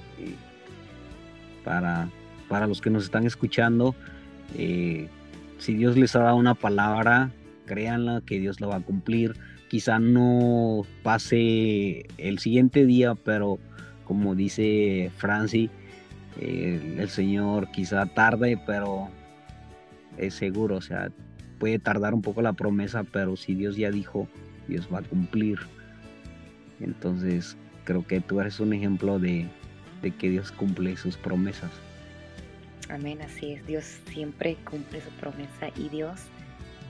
para, 1.63 2.09
para 2.47 2.65
los 2.65 2.81
que 2.81 2.89
nos 2.89 3.03
están 3.03 3.25
escuchando. 3.25 3.93
Eh, 4.57 5.07
si 5.59 5.75
Dios 5.75 5.95
les 5.97 6.15
ha 6.15 6.21
dado 6.21 6.37
una 6.37 6.55
palabra, 6.55 7.31
créanla 7.65 8.21
que 8.25 8.39
Dios 8.39 8.59
la 8.61 8.67
va 8.67 8.75
a 8.77 8.81
cumplir. 8.81 9.35
Quizá 9.69 9.99
no 9.99 10.83
pase 11.03 12.07
el 12.17 12.39
siguiente 12.39 12.85
día, 12.85 13.15
pero 13.15 13.59
como 14.05 14.35
dice 14.35 15.11
Franci, 15.17 15.69
el 16.39 17.09
Señor 17.09 17.71
quizá 17.71 18.05
tarde, 18.05 18.59
pero 18.65 19.09
es 20.17 20.33
seguro, 20.33 20.77
o 20.77 20.81
sea, 20.81 21.09
puede 21.59 21.79
tardar 21.79 22.13
un 22.13 22.21
poco 22.21 22.41
la 22.41 22.53
promesa, 22.53 23.03
pero 23.03 23.35
si 23.35 23.55
Dios 23.55 23.75
ya 23.75 23.91
dijo, 23.91 24.27
Dios 24.67 24.87
va 24.93 24.99
a 24.99 25.03
cumplir. 25.03 25.59
Entonces, 26.79 27.57
creo 27.83 28.05
que 28.05 28.21
tú 28.21 28.41
eres 28.41 28.59
un 28.59 28.73
ejemplo 28.73 29.19
de, 29.19 29.47
de 30.01 30.11
que 30.11 30.29
Dios 30.29 30.51
cumple 30.51 30.97
sus 30.97 31.17
promesas. 31.17 31.71
Amén, 32.89 33.21
así 33.21 33.53
es. 33.53 33.65
Dios 33.65 33.99
siempre 34.07 34.57
cumple 34.69 35.01
su 35.01 35.09
promesa 35.11 35.69
y 35.75 35.89
Dios 35.89 36.21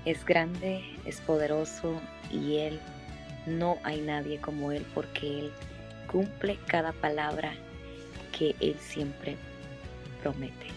es 0.05 0.25
grande, 0.25 0.81
es 1.05 1.21
poderoso 1.21 2.01
y 2.31 2.57
Él 2.57 2.79
no 3.47 3.77
hay 3.83 4.01
nadie 4.01 4.39
como 4.39 4.71
Él 4.71 4.85
porque 4.93 5.39
Él 5.39 5.51
cumple 6.11 6.57
cada 6.67 6.91
palabra 6.91 7.53
que 8.37 8.55
Él 8.59 8.75
siempre 8.79 9.37
promete. 10.21 10.67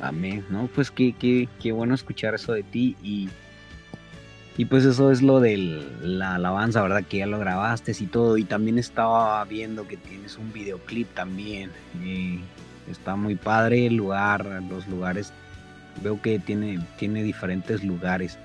Amén, 0.00 0.44
¿no? 0.50 0.68
Pues 0.74 0.90
qué, 0.90 1.14
qué, 1.18 1.48
qué 1.60 1.72
bueno 1.72 1.94
escuchar 1.94 2.34
eso 2.34 2.52
de 2.52 2.62
ti 2.62 2.96
y, 3.02 3.28
y 4.56 4.64
pues 4.64 4.84
eso 4.84 5.10
es 5.10 5.22
lo 5.22 5.40
de 5.40 5.56
la 6.02 6.34
alabanza, 6.34 6.82
¿verdad? 6.82 7.04
Que 7.04 7.18
ya 7.18 7.26
lo 7.26 7.38
grabaste 7.38 7.92
y 7.98 8.06
todo. 8.06 8.36
Y 8.36 8.44
también 8.44 8.78
estaba 8.78 9.44
viendo 9.44 9.86
que 9.86 9.96
tienes 9.96 10.36
un 10.38 10.52
videoclip 10.52 11.12
también. 11.14 11.70
Eh, 12.02 12.40
está 12.90 13.16
muy 13.16 13.36
padre 13.36 13.86
el 13.86 13.96
lugar, 13.96 14.44
los 14.68 14.88
lugares. 14.88 15.32
Veo 16.02 16.20
que 16.20 16.38
tiene, 16.38 16.84
tiene 16.98 17.22
diferentes 17.22 17.84
lugares. 17.84 18.38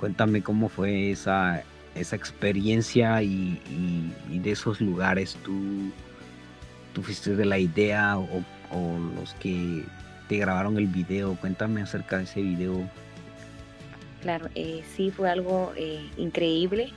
Cuéntame 0.00 0.42
cómo 0.42 0.68
fue 0.68 1.10
esa, 1.10 1.62
esa 1.94 2.16
experiencia 2.16 3.22
y, 3.22 3.60
de 4.28 4.50
esos 4.50 4.80
lugares. 4.80 5.36
¿Tú, 5.44 5.92
tú 6.96 7.02
fuiste 7.02 7.36
de 7.36 7.44
la 7.44 7.58
idea 7.58 8.16
o, 8.18 8.42
los 9.20 9.34
que 9.34 9.84
te 10.28 10.38
grabaron 10.38 10.78
el 10.78 10.86
video? 10.86 11.36
Cuéntame 11.36 11.82
acerca 11.82 12.16
de 12.16 12.24
ese 12.24 12.40
video. 12.40 12.88
Claro, 14.22 14.48
eh, 14.54 14.82
sí 14.96 15.10
fue 15.10 15.28
algo 15.30 15.74
eh, 15.76 16.08
increíble. 16.16 16.94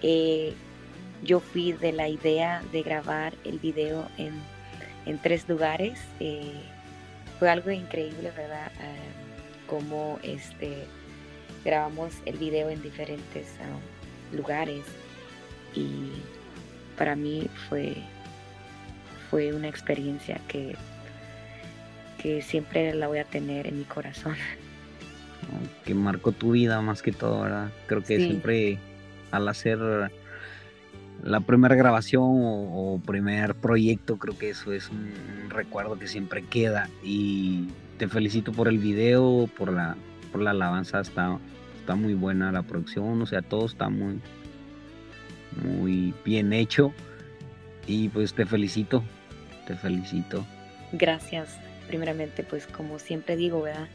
Eh, 0.00 0.54
yo 1.22 1.40
fui 1.40 1.72
de 1.72 1.92
la 1.92 2.08
idea 2.08 2.62
de 2.72 2.82
grabar 2.82 3.34
el 3.44 3.58
video 3.58 4.08
en, 4.16 4.32
tres 5.18 5.46
lugares. 5.46 6.00
fue 7.38 7.50
algo 7.50 7.70
increíble, 7.70 8.32
¿verdad? 8.34 8.72
Ah, 8.80 9.66
como 9.66 10.18
este, 10.22 10.86
grabamos 11.66 12.14
el 12.24 12.38
video 12.38 12.70
en 12.70 12.80
diferentes 12.80 13.46
ah, 13.60 14.34
lugares 14.34 14.84
y 15.74 16.12
para 16.96 17.14
mí 17.14 17.46
fue, 17.68 17.96
fue 19.34 19.52
una 19.52 19.66
experiencia 19.66 20.40
que, 20.46 20.76
que 22.22 22.40
siempre 22.40 22.94
la 22.94 23.08
voy 23.08 23.18
a 23.18 23.24
tener 23.24 23.66
en 23.66 23.78
mi 23.78 23.84
corazón. 23.84 24.36
Que 25.84 25.92
marcó 25.92 26.30
tu 26.30 26.52
vida 26.52 26.80
más 26.80 27.02
que 27.02 27.10
todo, 27.10 27.40
¿verdad? 27.40 27.72
Creo 27.88 28.04
que 28.04 28.16
siempre 28.18 28.78
al 29.32 29.48
hacer 29.48 29.80
la 31.24 31.40
primera 31.40 31.74
grabación 31.74 32.22
o, 32.22 33.00
primer 33.04 33.56
proyecto, 33.56 34.18
creo 34.18 34.38
que 34.38 34.50
eso 34.50 34.72
es 34.72 34.88
un, 34.88 35.10
recuerdo 35.48 35.98
que 35.98 36.06
siempre 36.06 36.44
queda. 36.44 36.88
Y 37.02 37.66
te 37.98 38.06
felicito 38.06 38.52
por 38.52 38.68
el 38.68 38.78
video, 38.78 39.50
por 39.58 39.72
la, 39.72 39.96
por 40.30 40.42
la 40.42 40.52
alabanza, 40.52 41.00
está, 41.00 41.40
está 41.80 41.96
muy 41.96 42.14
buena 42.14 42.52
la 42.52 42.62
producción, 42.62 43.20
o 43.20 43.26
sea, 43.26 43.42
todo 43.42 43.66
está 43.66 43.88
muy, 43.88 44.20
muy 45.60 46.14
bien 46.24 46.52
hecho. 46.52 46.92
Y 47.86 48.08
pues 48.08 48.32
te 48.32 48.46
felicito, 48.46 49.02
te 49.66 49.76
felicito. 49.76 50.44
Gracias. 50.92 51.58
Primeramente, 51.88 52.42
pues 52.42 52.66
como 52.66 52.98
siempre 52.98 53.36
digo, 53.36 53.62
¿verdad? 53.62 53.88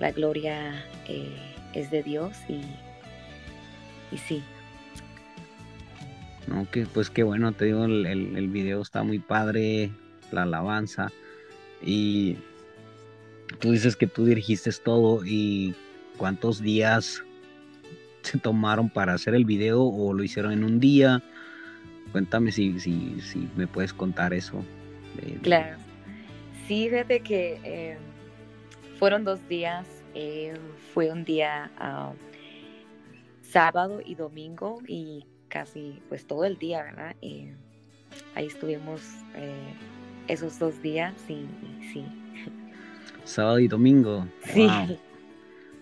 La 0.00 0.12
gloria 0.12 0.84
eh, 1.08 1.36
es 1.72 1.90
de 1.90 2.02
Dios 2.02 2.36
y, 2.48 2.60
y 4.14 4.18
sí. 4.18 4.42
No, 6.46 6.70
que 6.70 6.86
pues 6.86 7.10
qué 7.10 7.22
bueno, 7.22 7.52
te 7.52 7.64
digo, 7.66 7.84
el, 7.84 8.06
el, 8.06 8.36
el 8.36 8.48
video 8.48 8.82
está 8.82 9.02
muy 9.02 9.18
padre, 9.18 9.90
la 10.30 10.42
alabanza. 10.42 11.10
Y 11.82 12.36
tú 13.60 13.72
dices 13.72 13.96
que 13.96 14.06
tú 14.06 14.24
dirigiste 14.24 14.70
todo 14.72 15.24
y 15.24 15.74
cuántos 16.16 16.60
días 16.60 17.22
se 18.22 18.38
tomaron 18.38 18.88
para 18.88 19.14
hacer 19.14 19.34
el 19.34 19.44
video 19.44 19.82
o 19.82 20.12
lo 20.12 20.22
hicieron 20.22 20.52
en 20.52 20.64
un 20.64 20.80
día. 20.80 21.22
Cuéntame 22.12 22.52
si, 22.52 22.78
si, 22.78 23.20
si 23.20 23.48
me 23.56 23.66
puedes 23.66 23.92
contar 23.92 24.32
eso. 24.32 24.64
Claro. 25.42 25.76
Sí, 26.66 26.88
fíjate 26.88 27.20
que 27.20 27.60
eh, 27.64 27.98
fueron 28.98 29.24
dos 29.24 29.46
días. 29.48 29.86
Eh, 30.14 30.54
fue 30.92 31.10
un 31.10 31.24
día 31.24 31.70
ah, 31.78 32.12
sábado 33.42 34.00
y 34.04 34.14
domingo 34.14 34.80
y 34.86 35.26
casi 35.48 36.00
pues 36.08 36.26
todo 36.26 36.44
el 36.44 36.56
día, 36.58 36.82
¿verdad? 36.82 37.16
Eh, 37.20 37.54
ahí 38.34 38.46
estuvimos 38.46 39.00
esos 40.28 40.58
dos 40.58 40.80
días 40.82 41.14
y 41.28 41.46
sí. 41.92 42.04
Sábado 43.24 43.58
y 43.58 43.68
domingo. 43.68 44.26
Sí. 44.44 44.68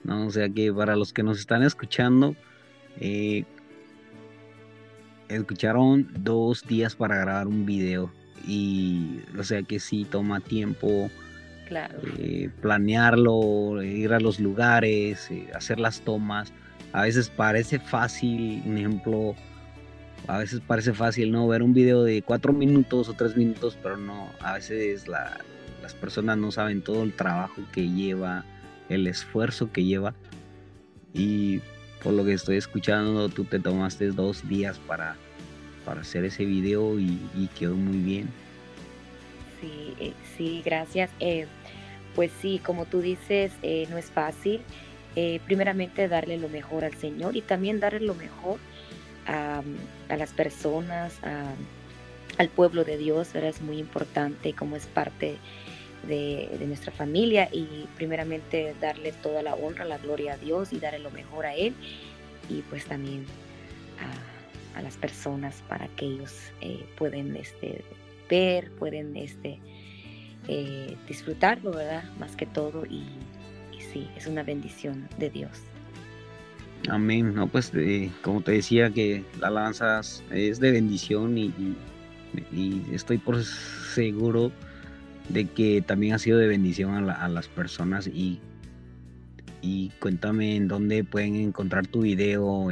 ¿no? 0.05 0.27
O 0.27 0.31
sea 0.31 0.49
que 0.49 0.73
para 0.73 0.97
los 0.97 1.13
que 1.13 1.23
nos 1.23 1.39
están 1.39 1.63
escuchando, 1.63 2.35
eh, 3.01 3.45
escucharon 5.29 6.09
dos 6.19 6.67
días 6.67 6.97
para 6.97 7.17
grabar 7.17 7.47
un 7.47 7.65
video 7.65 8.11
y 8.47 9.21
o 9.39 9.45
sea 9.45 9.63
que 9.63 9.81
sí 9.81 10.05
toma 10.05 10.41
tiempo 10.41 11.11
eh, 12.19 12.51
planearlo, 12.61 13.83
ir 13.83 14.13
a 14.13 14.21
los 14.21 14.41
lugares, 14.41 15.31
eh, 15.31 15.49
hacer 15.55 15.81
las 15.81 16.01
tomas. 16.03 16.53
A 16.93 17.03
veces 17.03 17.31
parece 17.31 17.79
fácil, 17.79 18.63
un 18.67 18.77
ejemplo, 18.77 19.35
a 20.27 20.39
veces 20.39 20.61
parece 20.61 20.93
fácil 20.93 21.33
no 21.33 21.49
ver 21.49 21.63
un 21.63 21.73
video 21.73 22.05
de 22.05 22.23
cuatro 22.23 22.53
minutos 22.53 23.09
o 23.09 23.15
tres 23.15 23.37
minutos, 23.37 23.79
pero 23.83 23.97
no, 23.97 24.31
a 24.41 24.55
veces 24.55 25.09
las 25.09 25.95
personas 26.01 26.37
no 26.37 26.51
saben 26.51 26.83
todo 26.83 27.03
el 27.03 27.15
trabajo 27.15 27.63
que 27.73 27.89
lleva 27.89 28.45
el 28.89 29.07
esfuerzo 29.07 29.73
que 29.73 29.85
lleva. 29.85 30.15
Y 31.15 31.61
por 32.03 32.13
lo 32.13 32.25
que 32.25 32.35
estoy 32.35 32.57
escuchando, 32.57 33.29
tú 33.29 33.45
te 33.45 33.59
tomaste 33.59 34.09
dos 34.09 34.47
días 34.49 34.79
para, 34.81 35.17
para 35.85 36.01
hacer 36.01 36.25
ese 36.25 36.45
video 36.45 36.99
y, 36.99 37.49
quedó 37.59 37.75
muy 37.75 37.99
bien. 37.99 38.29
Sí, 39.61 39.95
eh, 40.01 40.13
sí, 40.37 40.63
gracias. 40.65 41.11
Eh, 41.21 41.47
pues 42.15 42.31
sí, 42.41 42.61
como 42.65 42.85
tú 42.85 43.01
dices, 43.01 43.53
eh, 43.63 43.87
no 43.91 43.99
es 43.99 44.07
fácil. 44.07 44.61
primeramente 45.47 46.09
darle 46.09 46.39
lo 46.39 46.49
mejor 46.49 46.85
al 46.85 46.95
Señor 46.95 47.37
y 47.37 47.43
también 47.43 47.81
darle 47.81 48.01
lo 48.01 48.15
mejor 48.15 48.59
a, 49.27 49.63
las 50.09 50.33
personas, 50.33 51.13
al 52.39 52.49
pueblo 52.49 52.85
de 52.85 52.97
Dios, 52.97 53.35
es 53.35 53.61
muy 53.61 53.79
importante 53.79 54.55
como 54.55 54.75
es 54.77 54.87
parte 54.87 55.37
de, 56.07 56.49
nuestra 56.67 56.93
familia 56.93 57.49
y 57.53 57.87
primeramente 57.97 58.75
darle 58.81 59.13
toda 59.13 59.43
la 59.43 59.55
honra, 59.55 59.85
la 59.85 59.99
gloria 59.99 60.35
a 60.35 60.37
Dios 60.37 60.73
y 60.73 60.79
darle 60.79 60.99
lo 60.99 61.11
mejor 61.11 61.47
a 61.47 61.55
Él 61.55 61.75
y 62.49 62.63
pues 62.63 62.85
también 62.87 63.25
a, 64.75 64.83
las 64.83 64.97
personas 64.97 65.63
para 65.69 65.89
que 65.89 66.07
ellos 66.07 66.35
eh, 66.61 66.85
pueden 66.97 67.37
este, 67.37 67.85
ver, 68.29 68.71
pueden 68.73 69.17
este, 69.17 69.59
eh, 70.49 70.97
disfrutarlo, 71.07 71.71
¿verdad? 71.73 72.05
Más 72.19 72.35
que 72.37 72.47
todo 72.47 72.85
y, 72.87 73.05
sí, 73.93 74.09
es 74.17 74.27
una 74.27 74.43
bendición 74.43 75.09
de 75.19 75.31
Dios. 75.31 75.61
Amén. 76.89 77.35
No, 77.35 77.47
pues 77.47 77.71
eh, 77.75 78.11
como 78.23 78.41
te 78.41 78.53
decía 78.53 78.91
que 78.91 79.25
la 79.41 79.49
alabanza 79.49 80.01
es 80.31 80.59
de 80.59 80.73
bendición 80.73 81.39
y, 81.39 81.53
estoy 82.93 83.19
por 83.19 83.45
seguro 83.45 84.51
de 85.29 85.45
que 85.45 85.83
también 85.83 86.15
ha 86.15 86.19
sido 86.19 86.39
de 86.39 86.49
bendición 86.49 87.11
a, 87.11 87.29
las 87.29 87.47
personas 87.47 88.07
y, 88.07 88.41
y 89.61 89.91
cuéntame 90.01 90.57
en 90.57 90.67
dónde 90.67 91.05
pueden 91.05 91.37
encontrar 91.37 91.87
tu 91.87 92.01
video, 92.01 92.71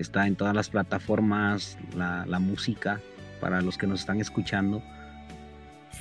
está 0.00 0.26
en 0.26 0.36
todas 0.36 0.54
las 0.54 0.70
plataformas, 0.70 1.78
la, 1.94 2.38
música, 2.38 3.00
para 3.40 3.60
los 3.60 3.78
que 3.78 3.86
nos 3.86 4.00
están 4.00 4.20
escuchando. 4.20 4.82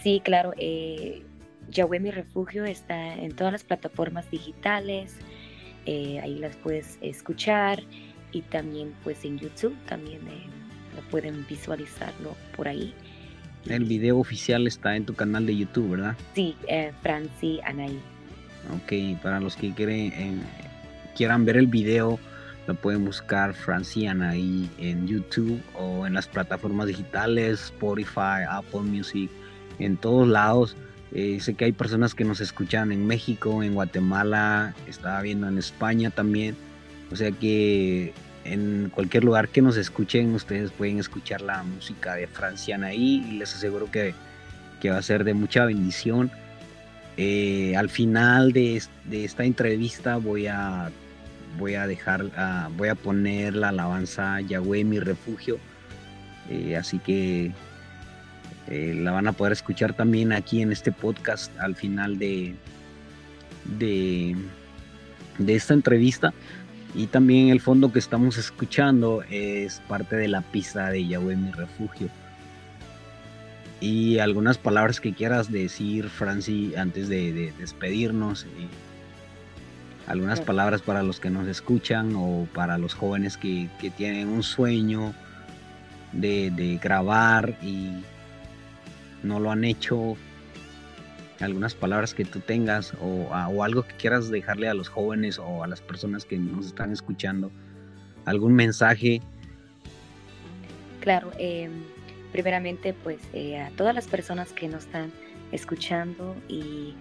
Sí, 0.02 0.22
claro, 0.24 0.54
eh, 0.58 1.24
Yahweh 1.70 2.00
Mi 2.00 2.12
Refugio 2.12 2.66
está 2.66 3.14
en 3.16 3.34
todas 3.34 3.54
las 3.54 3.64
plataformas 3.64 4.30
digitales, 4.32 5.16
eh, 5.86 6.20
ahí 6.22 6.38
las 6.38 6.56
puedes 6.58 6.98
escuchar 7.02 7.84
y 8.32 8.42
también 8.42 8.94
pues 9.04 9.26
en 9.26 9.40
YouTube 9.40 9.76
también 9.88 10.22
eh, 10.28 10.46
lo 10.96 11.02
pueden 11.10 11.46
visualizarlo 11.48 12.36
por 12.56 12.68
ahí. 12.68 12.94
El 13.66 13.86
video 13.86 14.18
oficial 14.18 14.68
está 14.68 14.96
en 14.96 15.06
tu 15.06 15.14
canal 15.14 15.46
de 15.46 15.56
YouTube, 15.58 15.92
¿verdad? 15.92 16.16
Sí, 16.34 16.56
eh, 16.68 16.92
Franci 17.02 17.60
Anaí. 17.66 18.00
Ok, 18.74 19.22
para 19.22 19.40
los 19.40 19.56
que 19.56 19.74
quieren, 19.74 20.42
quieran 21.16 21.44
ver 21.46 21.58
el 21.58 21.68
video, 21.68 22.20
lo 22.70 22.76
pueden 22.76 23.04
buscar 23.04 23.56
Franci 23.56 24.06
Anaí 24.06 24.70
en 24.78 25.08
YouTube 25.08 25.60
o 25.74 26.06
en 26.06 26.14
las 26.14 26.28
plataformas 26.28 26.86
digitales, 26.86 27.64
Spotify, 27.64 28.46
Apple 28.48 28.82
Music, 28.82 29.32
en 29.80 29.98
todos 29.98 30.28
lados. 30.28 30.78
Eh, 31.12 31.40
sé 31.42 31.56
que 31.56 31.66
hay 31.66 31.72
personas 31.72 32.14
que 32.14 32.24
nos 32.26 32.42
escuchan 32.42 32.92
en 32.92 33.08
México, 33.08 33.64
en 33.64 33.74
Guatemala, 33.74 34.76
estaba 34.88 35.20
viendo 35.24 35.48
en 35.48 35.58
España 35.58 36.12
también. 36.12 36.56
O 37.12 37.16
sea 37.16 37.32
que 37.32 38.14
en 38.44 38.92
cualquier 38.94 39.24
lugar 39.24 39.50
que 39.50 39.64
nos 39.64 39.76
escuchen, 39.76 40.36
ustedes 40.36 40.70
pueden 40.70 41.00
escuchar 41.00 41.42
la 41.42 41.64
música 41.64 42.14
de 42.14 42.28
Franciana 42.28 42.88
ahí 42.88 43.26
y 43.28 43.32
les 43.40 43.56
aseguro 43.56 43.90
que, 43.90 44.14
va 44.88 44.98
a 45.00 45.02
ser 45.02 45.24
de 45.24 45.34
mucha 45.34 45.66
bendición. 45.66 46.30
Eh, 47.18 47.76
al 47.76 47.90
final 47.90 48.54
de, 48.54 48.80
esta 49.12 49.44
entrevista 49.44 50.18
voy 50.18 50.46
a, 50.46 50.92
voy 51.58 51.76
a 51.76 51.88
dejar, 51.88 52.26
ah, 52.36 52.70
voy 52.78 52.90
a 52.90 52.96
poner 52.96 53.56
la 53.56 53.70
alabanza 53.70 54.42
Yahweh 54.42 54.84
mi 54.84 55.00
refugio. 55.00 55.58
Eh, 56.50 56.76
así 56.76 57.00
que 57.00 57.52
eh, 58.68 58.94
la 58.96 59.12
van 59.12 59.28
a 59.28 59.34
poder 59.34 59.54
escuchar 59.54 59.94
también 59.94 60.32
aquí 60.32 60.62
en 60.62 60.72
este 60.72 60.92
podcast 60.92 61.58
al 61.60 61.76
final 61.76 62.20
de, 62.20 62.56
de, 63.78 64.36
esta 65.48 65.74
entrevista. 65.74 66.34
Y 66.96 67.08
también 67.08 67.50
el 67.50 67.62
fondo 67.62 67.92
que 67.92 68.00
estamos 68.00 68.38
escuchando 68.38 69.24
es 69.30 69.80
parte 69.88 70.16
de 70.16 70.28
la 70.28 70.42
pista 70.42 70.90
de 70.90 71.06
Yahweh 71.08 71.36
mi 71.36 71.52
refugio. 71.52 72.10
Y 73.80 74.20
algunas 74.20 74.58
palabras 74.58 75.00
que 75.00 75.14
quieras 75.14 75.52
decir, 75.52 76.10
Franci, 76.10 76.76
antes 76.76 77.08
de, 77.08 77.54
despedirnos. 77.58 78.46
Algunas 80.10 80.42
palabras 80.42 80.82
para 80.82 81.04
los 81.04 81.20
que 81.20 81.30
nos 81.30 81.48
escuchan 81.48 82.14
o 82.16 82.48
para 82.54 82.78
los 82.78 82.96
jóvenes 82.96 83.38
que, 83.38 83.70
tienen 83.96 84.28
un 84.28 84.44
sueño 84.44 85.14
de, 86.12 86.52
de 86.52 86.78
grabar 86.78 87.56
y 87.62 88.04
no 89.24 89.40
lo 89.40 89.52
han 89.52 89.64
hecho, 89.64 90.18
algunas 91.40 91.76
palabras 91.76 92.14
que 92.14 92.26
tú 92.26 92.40
tengas 92.40 92.94
o, 93.02 93.64
algo 93.64 93.84
que 93.84 93.96
quieras 93.96 94.30
dejarle 94.30 94.68
a 94.68 94.74
los 94.74 94.90
jóvenes 94.90 95.40
o 95.40 95.64
a 95.64 95.68
las 95.68 95.82
personas 95.82 96.26
que 96.26 96.38
nos 96.38 96.66
están 96.66 96.92
escuchando, 96.92 97.52
algún 98.26 98.54
mensaje. 98.54 99.22
Claro, 101.02 101.32
em, 101.38 101.72
primeramente 102.32 102.94
pues 102.94 103.20
eh, 103.34 103.60
a 103.60 103.70
todas 103.72 103.96
las 103.96 104.08
personas 104.08 104.52
que 104.54 104.68
nos 104.68 104.86
están 104.86 105.12
escuchando 105.52 106.36
y 106.48 106.96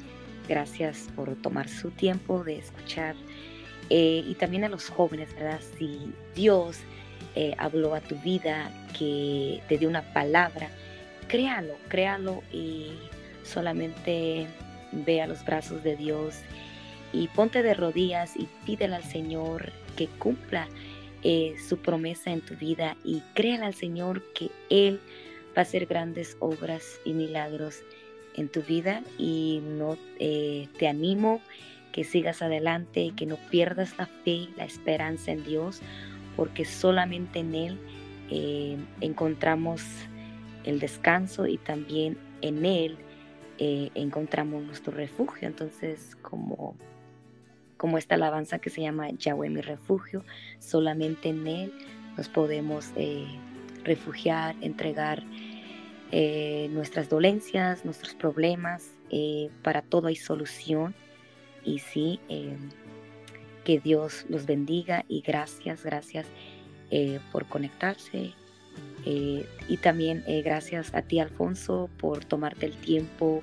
gracias 0.49 1.09
por 1.15 1.35
tomar 1.37 1.69
su 1.69 1.91
tiempo 1.91 2.43
de 2.43 2.59
escuchar 2.59 3.15
eh, 3.91 4.25
y 4.27 4.35
también 4.35 4.65
a 4.65 4.69
los 4.69 4.89
jóvenes, 4.89 5.35
¿verdad? 5.35 5.61
Si 5.79 6.13
Dios 6.35 6.79
eh, 7.35 7.55
habló 7.59 7.95
a 7.95 8.01
tu 8.01 8.17
vida, 8.17 8.71
que 8.99 9.63
te 9.69 9.79
dio 9.79 9.89
una 9.89 10.03
palabra, 10.13 10.71
créalo, 11.29 11.75
créalo 11.89 12.43
y 12.53 12.93
solamente 13.45 14.47
ve 14.93 15.23
a 15.23 15.27
los 15.27 15.45
brazos 15.45 15.83
de 15.85 15.97
Dios 15.97 16.41
y 17.13 17.29
ponte 17.29 17.63
de 17.63 17.75
rodillas 17.75 18.37
y 18.37 18.49
pídele 18.67 18.97
al 18.97 19.05
Señor 19.05 19.73
que 19.97 20.07
cumpla 20.19 20.69
eh, 21.23 21.55
su 21.69 21.79
promesa 21.79 22.31
en 22.31 22.41
tu 22.41 22.55
vida 22.57 22.97
y 23.05 23.21
créale 23.35 23.67
al 23.67 23.75
Señor 23.75 24.23
que 24.35 24.51
Él 24.71 25.01
va 25.57 25.61
a 25.61 25.61
hacer 25.63 25.87
grandes 25.87 26.37
obras 26.41 27.01
y 27.05 27.13
milagros 27.13 27.83
en 28.39 28.49
tu 28.49 28.63
vida 28.63 29.03
y 29.19 29.61
no 29.63 29.99
eh, 30.19 30.69
te 30.79 30.89
animo 30.89 31.41
que 31.93 32.05
sigas 32.05 32.41
adelante 32.43 33.13
que 33.17 33.27
no 33.27 33.37
pierdas 33.51 33.99
la 33.99 34.07
fe, 34.07 34.49
la 34.57 34.65
esperanza 34.65 35.33
en 35.33 35.43
Dios, 35.45 35.81
porque 36.37 36.65
solamente 36.65 37.41
en 37.41 37.55
Él 37.55 37.79
eh, 38.31 38.77
encontramos 39.01 39.83
el 40.65 40.79
descanso 40.79 41.47
y 41.47 41.59
también 41.59 42.17
en 42.41 42.65
Él 42.65 42.99
eh, 43.59 43.91
encontramos 43.95 44.63
nuestro 44.63 44.93
refugio. 44.93 45.49
Entonces, 45.49 46.17
como, 46.23 46.77
como 47.77 47.99
esta 47.99 48.15
alabanza 48.15 48.61
que 48.61 48.71
se 48.71 48.83
llama 48.83 49.11
Yahweh 49.11 49.51
mi 49.51 49.63
refugio, 49.63 50.25
solamente 50.61 51.31
en 51.31 51.47
Él 51.47 51.73
nos 52.17 52.29
podemos 52.29 52.93
refugiar, 53.85 54.55
entregar 54.61 55.25
eh, 56.13 56.69
nuestras 56.73 57.09
dolencias, 57.09 57.85
nuestros 57.85 58.15
problemas. 58.15 58.93
para 59.63 59.83
todo 59.83 60.09
hay 60.09 60.17
solución. 60.17 60.95
Y 61.65 61.81
sí, 61.81 62.21
que 63.65 63.81
Dios 63.81 64.25
los 64.29 64.47
bendiga 64.47 65.05
y 65.09 65.21
gracias, 65.21 65.85
gracias 65.85 66.27
por 67.33 67.47
conectarse 67.47 68.35
eh, 69.05 69.47
y 69.69 69.77
también 69.79 70.25
eh, 70.27 70.43
gracias 70.43 70.95
a 70.95 71.03
ti, 71.03 71.21
Alfonso, 71.21 71.89
por 71.99 72.25
tomarte 72.25 72.67
el 72.67 72.77
tiempo. 72.77 73.43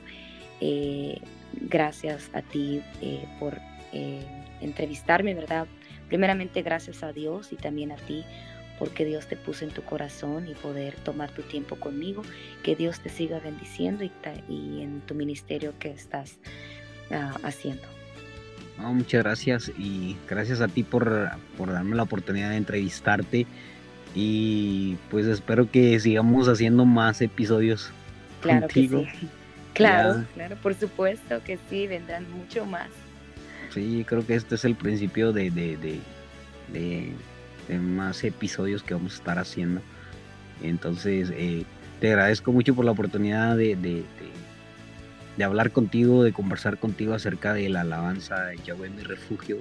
Eh, 0.62 1.19
gracias 1.54 2.30
a 2.34 2.41
ti 2.41 2.82
por 3.39 3.60
entrevistarme, 4.60 5.34
¿verdad? 5.34 5.67
Primeramente, 6.10 6.62
gracias 6.62 7.01
a 7.01 7.13
Dios 7.13 7.54
y 7.54 7.56
también 7.56 7.93
a 7.93 7.95
ti 7.95 8.25
porque 8.80 9.06
Dios 9.06 9.28
te 9.28 9.36
puso 9.36 9.66
en 9.66 9.72
tu 9.72 9.82
corazón 9.84 10.48
y 10.48 10.54
poder 10.54 10.96
tomar 10.96 11.32
tu 11.32 11.42
tiempo 11.42 11.76
conmigo. 11.76 12.24
Que 12.64 12.76
Dios 12.76 13.00
te 13.00 13.10
siga 13.10 13.40
bendiciendo 13.40 14.04
y, 14.04 14.12
y 14.50 14.82
en 14.82 15.02
tu 15.02 15.16
ministerio 15.16 15.74
que 15.80 15.92
estás 15.92 16.38
ah, 17.12 17.38
haciendo. 17.44 17.84
muchas 18.78 19.24
gracias 19.24 19.72
y 19.78 20.18
gracias 20.30 20.62
a 20.62 20.68
ti 20.68 20.84
por, 20.84 21.30
por 21.58 21.72
darme 21.72 21.96
la 21.96 22.04
oportunidad 22.04 22.50
de 22.50 22.58
entrevistarte 22.58 23.46
y 24.16 24.98
pues 25.12 25.26
espero 25.26 25.70
que 25.70 26.00
sigamos 26.00 26.48
haciendo 26.48 26.86
más 26.86 27.22
episodios. 27.22 27.92
Claro 28.42 28.68
que 28.68 28.88
sí. 28.88 29.08
Claro, 29.76 30.24
claro, 30.34 30.56
por 30.64 30.74
supuesto 30.74 31.44
que 31.44 31.60
sí, 31.70 31.86
vendrán 31.86 32.26
mucho 32.32 32.66
más. 32.66 32.88
Sí, 33.74 34.06
creo 34.08 34.26
que 34.26 34.36
este 34.36 34.56
es 34.56 34.64
el 34.64 34.74
principio 34.74 35.34
de, 35.34 35.52
de, 35.52 36.00
de, 36.72 37.12
más 37.69 38.23
episodios 38.23 38.84
que 38.84 38.93
vamos 38.93 39.13
a 39.13 39.15
estar 39.17 39.39
haciendo. 39.39 39.82
Entonces, 40.62 41.32
eh, 41.34 41.63
te 41.99 42.10
agradezco 42.10 42.51
mucho 42.51 42.75
por 42.75 42.86
la 42.86 42.91
oportunidad 42.91 43.58
de, 43.58 43.75
de, 43.75 45.43
hablar 45.43 45.71
contigo, 45.71 46.23
de 46.23 46.34
conversar 46.34 46.78
contigo 46.78 47.13
acerca 47.13 47.54
de 47.54 47.69
la 47.69 47.82
alabanza 47.82 48.45
de 48.45 48.58
Yahweh 48.65 48.89
mi 48.89 49.04
refugio 49.04 49.60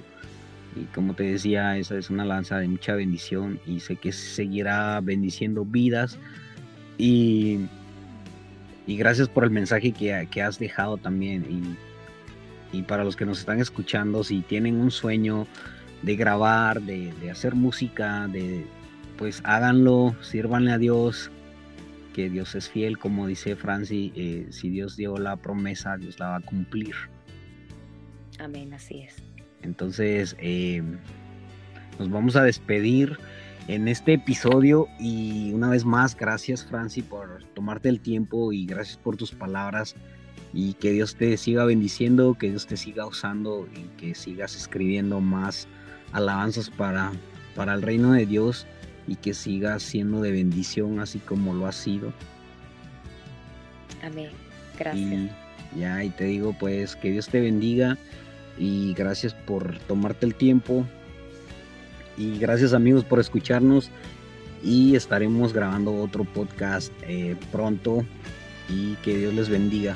y 0.77 0.85
como 0.87 1.15
te 1.15 1.25
decía, 1.25 1.77
esa 1.79 1.97
es 1.97 2.11
una 2.11 2.25
lanza 2.25 2.59
de 2.59 2.69
mucha 2.69 2.95
bendición 2.95 3.61
y 3.67 3.81
sé 3.81 3.97
que 3.97 4.13
seguirá 4.13 5.01
bendiciendo 5.01 5.65
vidas. 5.65 6.19
Y, 6.99 7.61
y 8.87 8.97
gracias 8.97 9.29
por 9.29 9.45
el 9.45 9.51
mensaje 9.51 9.93
que, 9.93 10.27
que 10.31 10.43
has 10.43 10.59
dejado 10.59 10.97
también. 10.97 11.45
Y, 12.73 12.79
y, 12.79 12.83
para 12.83 13.05
los 13.05 13.15
que 13.15 13.25
nos 13.25 13.39
están 13.39 13.61
escuchando, 13.61 14.25
si 14.25 14.41
tienen 14.43 14.81
un 14.81 14.91
sueño 14.91 15.47
de 16.05 16.17
grabar, 16.17 16.83
de, 16.83 17.13
de 17.21 17.31
hacer 17.31 17.55
música, 17.55 18.29
de 18.29 18.67
pues 19.17 19.41
háganlo, 19.45 20.15
sírvanle 20.21 20.73
a 20.73 20.79
Dios, 20.79 21.31
que 22.15 22.31
Dios 22.31 22.55
es 22.55 22.69
fiel, 22.69 22.99
como 22.99 23.27
dice 23.27 23.57
Franci, 23.57 24.13
eh, 24.15 24.47
si 24.51 24.71
Dios 24.71 24.97
dio 24.97 25.17
la 25.17 25.37
promesa, 25.37 25.97
Dios 25.97 26.19
la 26.19 26.29
va 26.29 26.37
a 26.37 26.41
cumplir. 26.41 26.95
Amén, 28.39 28.73
así 28.73 29.01
es. 29.01 29.17
Entonces, 29.63 30.37
eh, 30.39 30.83
nos 31.99 32.11
vamos 32.11 32.37
a 32.37 32.43
despedir 32.43 33.19
en 33.69 33.89
este 33.89 34.15
episodio 34.15 34.87
y 34.99 35.53
una 35.53 35.71
vez 35.71 35.85
más, 35.85 36.17
gracias 36.17 36.65
Franci 36.65 37.03
por 37.03 37.43
tomarte 37.55 37.89
el 37.89 38.01
tiempo 38.01 38.53
y 38.53 38.67
gracias 38.67 38.99
por 38.99 39.17
tus 39.17 39.33
palabras 39.33 39.97
y 40.53 40.75
que 40.75 40.93
Dios 40.93 41.17
te 41.17 41.37
siga 41.37 41.65
bendiciendo, 41.65 42.35
que 42.35 42.51
Dios 42.51 42.67
te 42.67 42.77
siga 42.77 43.07
usando 43.07 43.67
y 43.75 43.85
que 43.99 44.15
sigas 44.15 44.55
escribiendo 44.55 45.21
más 45.21 45.67
alabanzas 46.15 46.71
para, 46.71 47.13
para 47.55 47.75
el 47.75 47.83
reino 47.83 48.13
de 48.13 48.25
Dios 48.25 48.67
y 49.07 49.17
que 49.17 49.35
sigas 49.35 49.83
siendo 49.83 50.23
de 50.23 50.33
bendición 50.33 51.01
así 51.01 51.19
como 51.19 51.53
lo 51.53 51.67
ha 51.67 51.73
sido. 51.73 52.13
Amén. 54.03 54.31
Gracias. 54.79 55.31
ya, 55.77 56.03
y 56.03 56.11
te 56.11 56.25
digo 56.25 56.57
pues 56.59 56.97
que 56.97 57.11
Dios 57.11 57.29
te 57.29 57.41
bendiga 57.41 57.99
y 58.59 58.95
gracias 58.95 59.35
por 59.35 59.79
tomarte 59.81 60.27
el 60.27 60.35
tiempo 60.35 60.85
y 62.17 62.39
gracias 62.39 62.73
amigos 62.73 63.05
por 63.05 63.21
escucharnos 63.21 63.91
y 64.63 64.97
estaremos 64.97 65.53
grabando 65.53 65.95
otro 65.95 66.25
podcast 66.25 66.93
eh, 67.03 67.37
pronto 67.53 68.05
y 68.69 68.95
que 68.97 69.19
Dios 69.19 69.35
les 69.35 69.49
bendiga. 69.49 69.95